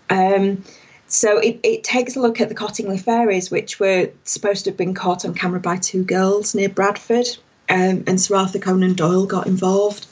Um, 0.09 0.65
so 1.15 1.39
it, 1.39 1.61
it 1.63 1.85
takes 1.85 2.17
a 2.17 2.21
look 2.21 2.41
at 2.41 2.49
the 2.49 2.57
Cottingley 2.57 3.01
fairies, 3.01 3.49
which 3.49 3.79
were 3.79 4.11
supposed 4.25 4.65
to 4.65 4.71
have 4.71 4.77
been 4.77 4.95
caught 4.95 5.25
on 5.25 5.33
camera 5.33 5.61
by 5.61 5.77
two 5.77 6.03
girls 6.03 6.57
near 6.57 6.69
Bradford, 6.69 7.29
um, 7.69 8.03
and 8.09 8.21
Sir 8.21 8.35
Arthur 8.35 8.59
Conan 8.59 8.95
Doyle 8.95 9.25
got 9.25 9.47
involved. 9.47 10.09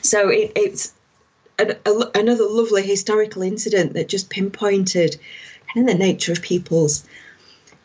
So 0.00 0.30
it, 0.30 0.52
it's 0.56 0.94
a, 1.58 1.76
a, 1.84 2.18
another 2.18 2.46
lovely 2.48 2.82
historical 2.82 3.42
incident 3.42 3.92
that 3.92 4.08
just 4.08 4.30
pinpointed 4.30 5.20
kind 5.74 5.86
of 5.86 5.92
the 5.92 6.02
nature 6.02 6.32
of 6.32 6.40
people's 6.40 7.06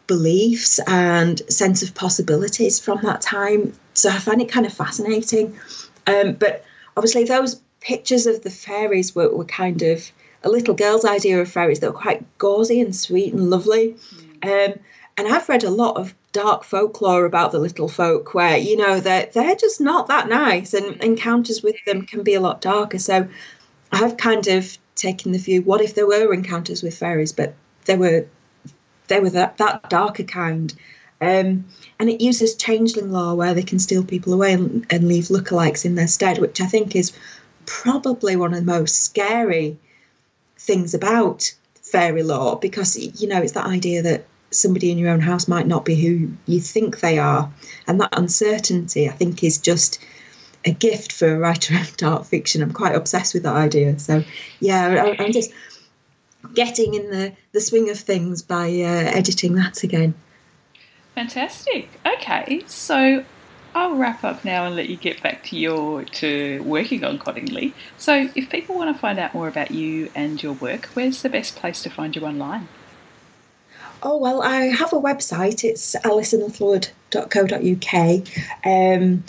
beliefs 0.08 0.80
and 0.88 1.42
sense 1.52 1.84
of 1.84 1.94
possibilities 1.94 2.80
from 2.80 3.02
that 3.04 3.20
time. 3.20 3.74
So 3.96 4.10
I 4.10 4.18
find 4.20 4.42
it 4.42 4.50
kind 4.50 4.66
of 4.66 4.74
fascinating. 4.74 5.60
Um, 6.08 6.36
but 6.36 6.64
obviously, 6.96 7.26
those 7.26 7.62
pictures 7.82 8.28
of 8.28 8.44
the 8.44 8.50
fairies 8.50 9.14
were, 9.14 9.36
were 9.36 9.44
kind 9.44 9.82
of 9.82 10.10
a 10.44 10.50
little 10.50 10.74
girl's 10.74 11.06
idea 11.06 11.42
of 11.42 11.50
fairies 11.50 11.80
that 11.80 11.92
were 11.92 12.00
quite 12.00 12.26
gauzy 12.38 12.80
and 12.82 12.96
sweet 12.96 13.34
and 13.34 13.50
lovely. 13.50 13.96
Mm. 14.42 14.74
Um, 14.74 14.80
and 15.18 15.28
I've 15.28 15.50
read 15.50 15.64
a 15.64 15.72
lot 15.72 15.98
of 15.98 16.14
dark 16.32 16.64
folklore 16.64 17.26
about 17.26 17.52
the 17.52 17.60
little 17.60 17.88
folk 17.88 18.34
where, 18.34 18.58
you 18.58 18.78
know, 18.78 19.00
they're, 19.00 19.28
they're 19.34 19.56
just 19.56 19.82
not 19.82 20.08
that 20.08 20.30
nice 20.30 20.74
and 20.74 21.02
encounters 21.04 21.64
with 21.64 21.76
them 21.86 22.06
can 22.06 22.22
be 22.22 22.36
a 22.36 22.40
lot 22.40 22.62
darker. 22.62 23.00
So 23.00 23.28
I've 23.92 24.18
kind 24.18 24.48
of 24.48 24.78
taken 24.96 25.32
the 25.32 25.40
view, 25.40 25.64
what 25.64 25.82
if 25.82 25.96
there 25.96 26.06
were 26.06 26.34
encounters 26.34 26.84
with 26.84 26.98
fairies, 26.98 27.34
but 27.34 27.56
they 27.86 27.96
were 27.96 28.28
they 29.08 29.20
were 29.20 29.30
that, 29.30 29.58
that 29.58 29.90
darker 29.90 30.24
kind. 30.24 30.74
Um, 31.20 31.66
and 32.00 32.10
it 32.10 32.22
uses 32.22 32.56
changeling 32.56 33.12
lore 33.12 33.36
where 33.36 33.54
they 33.54 33.64
can 33.64 33.80
steal 33.80 34.04
people 34.04 34.34
away 34.34 34.54
and, 34.54 34.86
and 34.90 35.08
leave 35.08 35.26
lookalikes 35.26 35.86
in 35.86 35.96
their 35.96 36.08
stead, 36.08 36.38
which 36.38 36.62
I 36.62 36.66
think 36.66 36.96
is 36.96 37.14
probably 37.66 38.36
one 38.36 38.54
of 38.54 38.60
the 38.60 38.72
most 38.72 39.02
scary 39.04 39.78
things 40.68 40.94
about 40.94 41.54
fairy 41.82 42.22
lore 42.22 42.60
because 42.60 42.98
you 42.98 43.28
know 43.28 43.42
it's 43.42 43.54
that 43.54 43.66
idea 43.66 44.02
that 44.02 44.26
somebody 44.52 44.92
in 44.92 44.98
your 44.98 45.10
own 45.10 45.22
house 45.22 45.48
might 45.48 45.66
not 45.66 45.86
be 45.86 45.96
who 45.96 46.32
you 46.46 46.60
think 46.60 47.00
they 47.00 47.18
are. 47.18 47.52
And 47.88 48.00
that 48.02 48.18
uncertainty 48.18 49.10
i 49.10 49.14
think 49.14 49.44
is 49.44 49.58
just 49.58 50.00
a 50.66 50.72
gift 50.72 51.14
for 51.14 51.34
a 51.34 51.40
writer 51.40 51.76
of 51.80 51.96
dark 51.98 52.26
fiction. 52.26 52.62
I'm 52.62 52.74
quite 52.74 52.96
obsessed 52.96 53.34
with 53.34 53.44
that 53.44 53.56
idea. 53.56 53.98
So 53.98 54.24
yeah 54.60 55.16
I, 55.18 55.24
am 55.24 55.32
just 55.32 55.52
getting 56.54 56.94
in 56.94 57.10
the, 57.10 57.34
the 57.54 57.62
swing 57.62 57.90
of 57.90 57.98
things 57.98 58.42
by 58.42 58.68
uh, 58.68 59.18
editing 59.20 59.56
that 59.56 59.84
again. 59.84 60.14
Fantastic. 61.16 61.90
Okay 62.06 62.64
so 62.68 63.24
I'll 63.78 63.96
wrap 63.96 64.24
up 64.24 64.44
now 64.44 64.66
and 64.66 64.76
let 64.76 64.90
you 64.90 64.98
get 64.98 65.22
back 65.22 65.44
to 65.46 65.56
your 65.56 66.04
to 66.04 66.64
working 66.64 67.04
on 67.04 67.20
Cottingley. 67.20 67.74
So, 67.96 68.28
if 68.34 68.50
people 68.50 68.76
want 68.76 68.96
to 68.96 69.00
find 69.00 69.20
out 69.20 69.36
more 69.36 69.48
about 69.48 69.70
you 69.70 70.10
and 70.16 70.42
your 70.42 70.54
work, 70.54 70.88
where's 70.96 71.22
the 71.22 71.30
best 71.30 71.56
place 71.56 71.84
to 71.84 71.92
find 71.92 72.16
you 72.16 72.24
online? 72.24 72.68
Oh 74.02 74.18
well, 74.18 74.42
I 74.42 74.66
have 74.66 74.94
a 74.94 75.00
website. 75.00 75.64
It's 75.64 75.96
alisonlittlewood.co.uk, 75.98 78.66
um, 78.66 79.24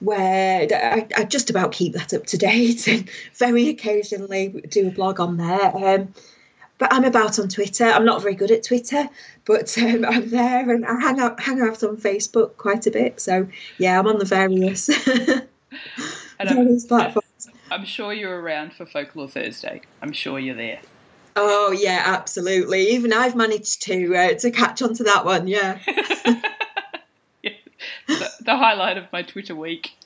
where 0.00 0.68
I, 0.70 1.08
I, 1.16 1.24
just 1.24 1.48
about 1.48 1.72
keep 1.72 1.94
that 1.94 2.12
up 2.12 2.26
to 2.26 2.36
date 2.36 2.86
and 2.92 3.08
very 3.32 3.70
occasionally 3.70 4.48
do 4.68 4.88
a 4.88 4.90
blog 4.90 5.18
on 5.18 5.38
there. 5.38 5.74
Um, 5.74 6.12
but 6.78 6.92
I'm 6.92 7.04
about 7.04 7.38
on 7.38 7.48
Twitter. 7.48 7.84
I'm 7.84 8.04
not 8.04 8.22
very 8.22 8.34
good 8.34 8.50
at 8.50 8.62
Twitter, 8.62 9.08
but 9.44 9.76
um, 9.78 10.04
I'm 10.08 10.30
there 10.30 10.70
and 10.70 10.84
I 10.84 11.00
hang 11.00 11.20
out 11.20 11.40
hang 11.40 11.60
out 11.60 11.82
on 11.82 11.96
Facebook 11.96 12.56
quite 12.56 12.86
a 12.86 12.90
bit. 12.90 13.20
So 13.20 13.48
yeah, 13.78 13.98
I'm 13.98 14.06
on 14.06 14.18
the 14.18 14.24
various, 14.24 14.86
various 16.38 16.86
platforms. 16.86 17.24
I'm 17.70 17.84
sure 17.84 18.12
you're 18.12 18.40
around 18.40 18.74
for 18.74 18.86
Folklore 18.86 19.28
Thursday. 19.28 19.80
I'm 20.02 20.12
sure 20.12 20.38
you're 20.38 20.54
there. 20.54 20.80
Oh 21.36 21.72
yeah, 21.72 22.02
absolutely. 22.04 22.90
Even 22.90 23.12
I've 23.12 23.34
managed 23.34 23.82
to 23.82 24.14
uh, 24.14 24.34
to 24.34 24.50
catch 24.50 24.82
on 24.82 24.94
to 24.94 25.04
that 25.04 25.24
one. 25.24 25.48
Yeah. 25.48 25.78
yeah. 27.42 27.52
The, 28.06 28.30
the 28.40 28.56
highlight 28.56 28.98
of 28.98 29.12
my 29.12 29.22
Twitter 29.22 29.56
week. 29.56 29.96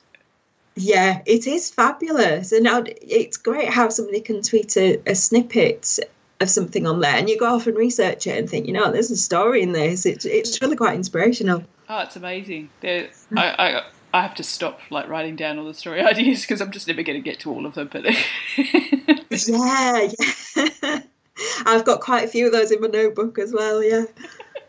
Yeah, 0.75 1.21
it 1.25 1.45
is 1.45 1.69
fabulous, 1.69 2.53
and 2.53 2.65
it's 3.01 3.35
great 3.37 3.67
how 3.67 3.89
somebody 3.89 4.21
can 4.21 4.41
tweet 4.41 4.77
a, 4.77 5.01
a 5.05 5.13
snippet 5.13 5.99
of 6.41 6.49
something 6.49 6.87
on 6.87 7.01
there 7.01 7.15
and 7.15 7.29
you 7.29 7.37
go 7.37 7.53
off 7.53 7.67
and 7.67 7.75
research 7.75 8.25
it 8.27 8.37
and 8.37 8.49
think, 8.49 8.65
you 8.65 8.73
know, 8.73 8.91
there's 8.91 9.11
a 9.11 9.17
story 9.17 9.61
in 9.61 9.73
this. 9.73 10.05
It's, 10.05 10.25
it's 10.25 10.61
really 10.61 10.77
quite 10.77 10.95
inspirational. 10.95 11.63
Oh, 11.89 11.99
it's 11.99 12.15
amazing. 12.15 12.69
There, 12.81 13.09
I, 13.35 13.47
I, 13.47 13.83
I 14.13 14.21
have 14.21 14.35
to 14.35 14.43
stop 14.43 14.79
like 14.89 15.07
writing 15.09 15.35
down 15.35 15.59
all 15.59 15.65
the 15.65 15.73
story 15.73 16.01
ideas 16.05 16.41
because 16.41 16.61
I'm 16.61 16.71
just 16.71 16.87
never 16.87 17.03
going 17.03 17.21
to 17.21 17.23
get 17.23 17.39
to 17.41 17.51
all 17.51 17.65
of 17.65 17.75
them. 17.75 17.89
But 17.91 18.05
yeah, 19.47 20.09
yeah. 20.83 20.99
I've 21.65 21.85
got 21.85 22.01
quite 22.01 22.25
a 22.25 22.27
few 22.27 22.45
of 22.45 22.51
those 22.51 22.71
in 22.71 22.81
my 22.81 22.87
notebook 22.87 23.39
as 23.39 23.53
well. 23.53 23.83
Yeah. 23.83 24.05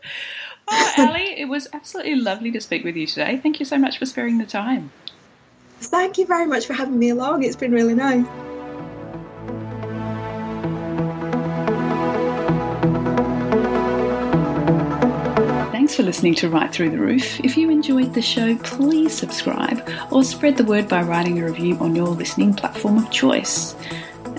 oh, 0.69 0.93
Ali, 0.97 1.39
it 1.39 1.45
was 1.45 1.67
absolutely 1.73 2.15
lovely 2.15 2.51
to 2.51 2.61
speak 2.61 2.83
with 2.83 2.95
you 2.95 3.07
today. 3.07 3.37
Thank 3.37 3.59
you 3.59 3.65
so 3.65 3.77
much 3.77 3.97
for 3.97 4.05
sparing 4.05 4.37
the 4.37 4.45
time. 4.45 4.91
Thank 5.79 6.17
you 6.17 6.25
very 6.25 6.45
much 6.45 6.65
for 6.65 6.73
having 6.73 6.99
me 6.99 7.09
along. 7.09 7.43
It's 7.43 7.55
been 7.55 7.71
really 7.71 7.95
nice. 7.95 8.25
Thanks 15.91 15.99
for 15.99 16.05
listening 16.05 16.35
to 16.35 16.49
Write 16.49 16.71
Through 16.71 16.91
the 16.91 16.99
Roof. 16.99 17.41
If 17.41 17.57
you 17.57 17.69
enjoyed 17.69 18.13
the 18.13 18.21
show, 18.21 18.55
please 18.55 19.13
subscribe 19.13 19.85
or 20.09 20.23
spread 20.23 20.55
the 20.55 20.63
word 20.63 20.87
by 20.87 21.01
writing 21.01 21.37
a 21.37 21.45
review 21.45 21.75
on 21.79 21.97
your 21.97 22.07
listening 22.07 22.53
platform 22.53 22.97
of 22.97 23.11
choice. 23.11 23.75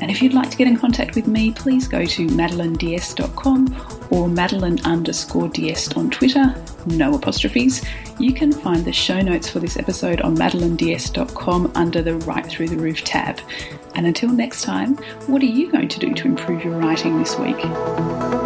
And 0.00 0.10
if 0.10 0.22
you'd 0.22 0.32
like 0.32 0.50
to 0.50 0.56
get 0.56 0.66
in 0.66 0.78
contact 0.78 1.14
with 1.14 1.26
me, 1.26 1.52
please 1.52 1.86
go 1.86 2.06
to 2.06 2.26
madelineds.com 2.28 4.08
or 4.08 4.28
madeline 4.30 4.80
underscore 4.86 5.48
ds 5.48 5.92
on 5.92 6.08
Twitter, 6.08 6.54
no 6.86 7.14
apostrophes. 7.16 7.84
You 8.18 8.32
can 8.32 8.50
find 8.50 8.82
the 8.82 8.92
show 8.94 9.20
notes 9.20 9.50
for 9.50 9.58
this 9.58 9.76
episode 9.76 10.22
on 10.22 10.34
madelineds.com 10.34 11.72
under 11.74 12.00
the 12.00 12.16
Write 12.20 12.46
Through 12.46 12.68
the 12.68 12.78
Roof 12.78 13.04
tab. 13.04 13.42
And 13.94 14.06
until 14.06 14.30
next 14.30 14.62
time, 14.62 14.96
what 15.26 15.42
are 15.42 15.44
you 15.44 15.70
going 15.70 15.88
to 15.88 16.00
do 16.00 16.14
to 16.14 16.28
improve 16.28 16.64
your 16.64 16.78
writing 16.78 17.18
this 17.18 17.38
week? 17.38 18.41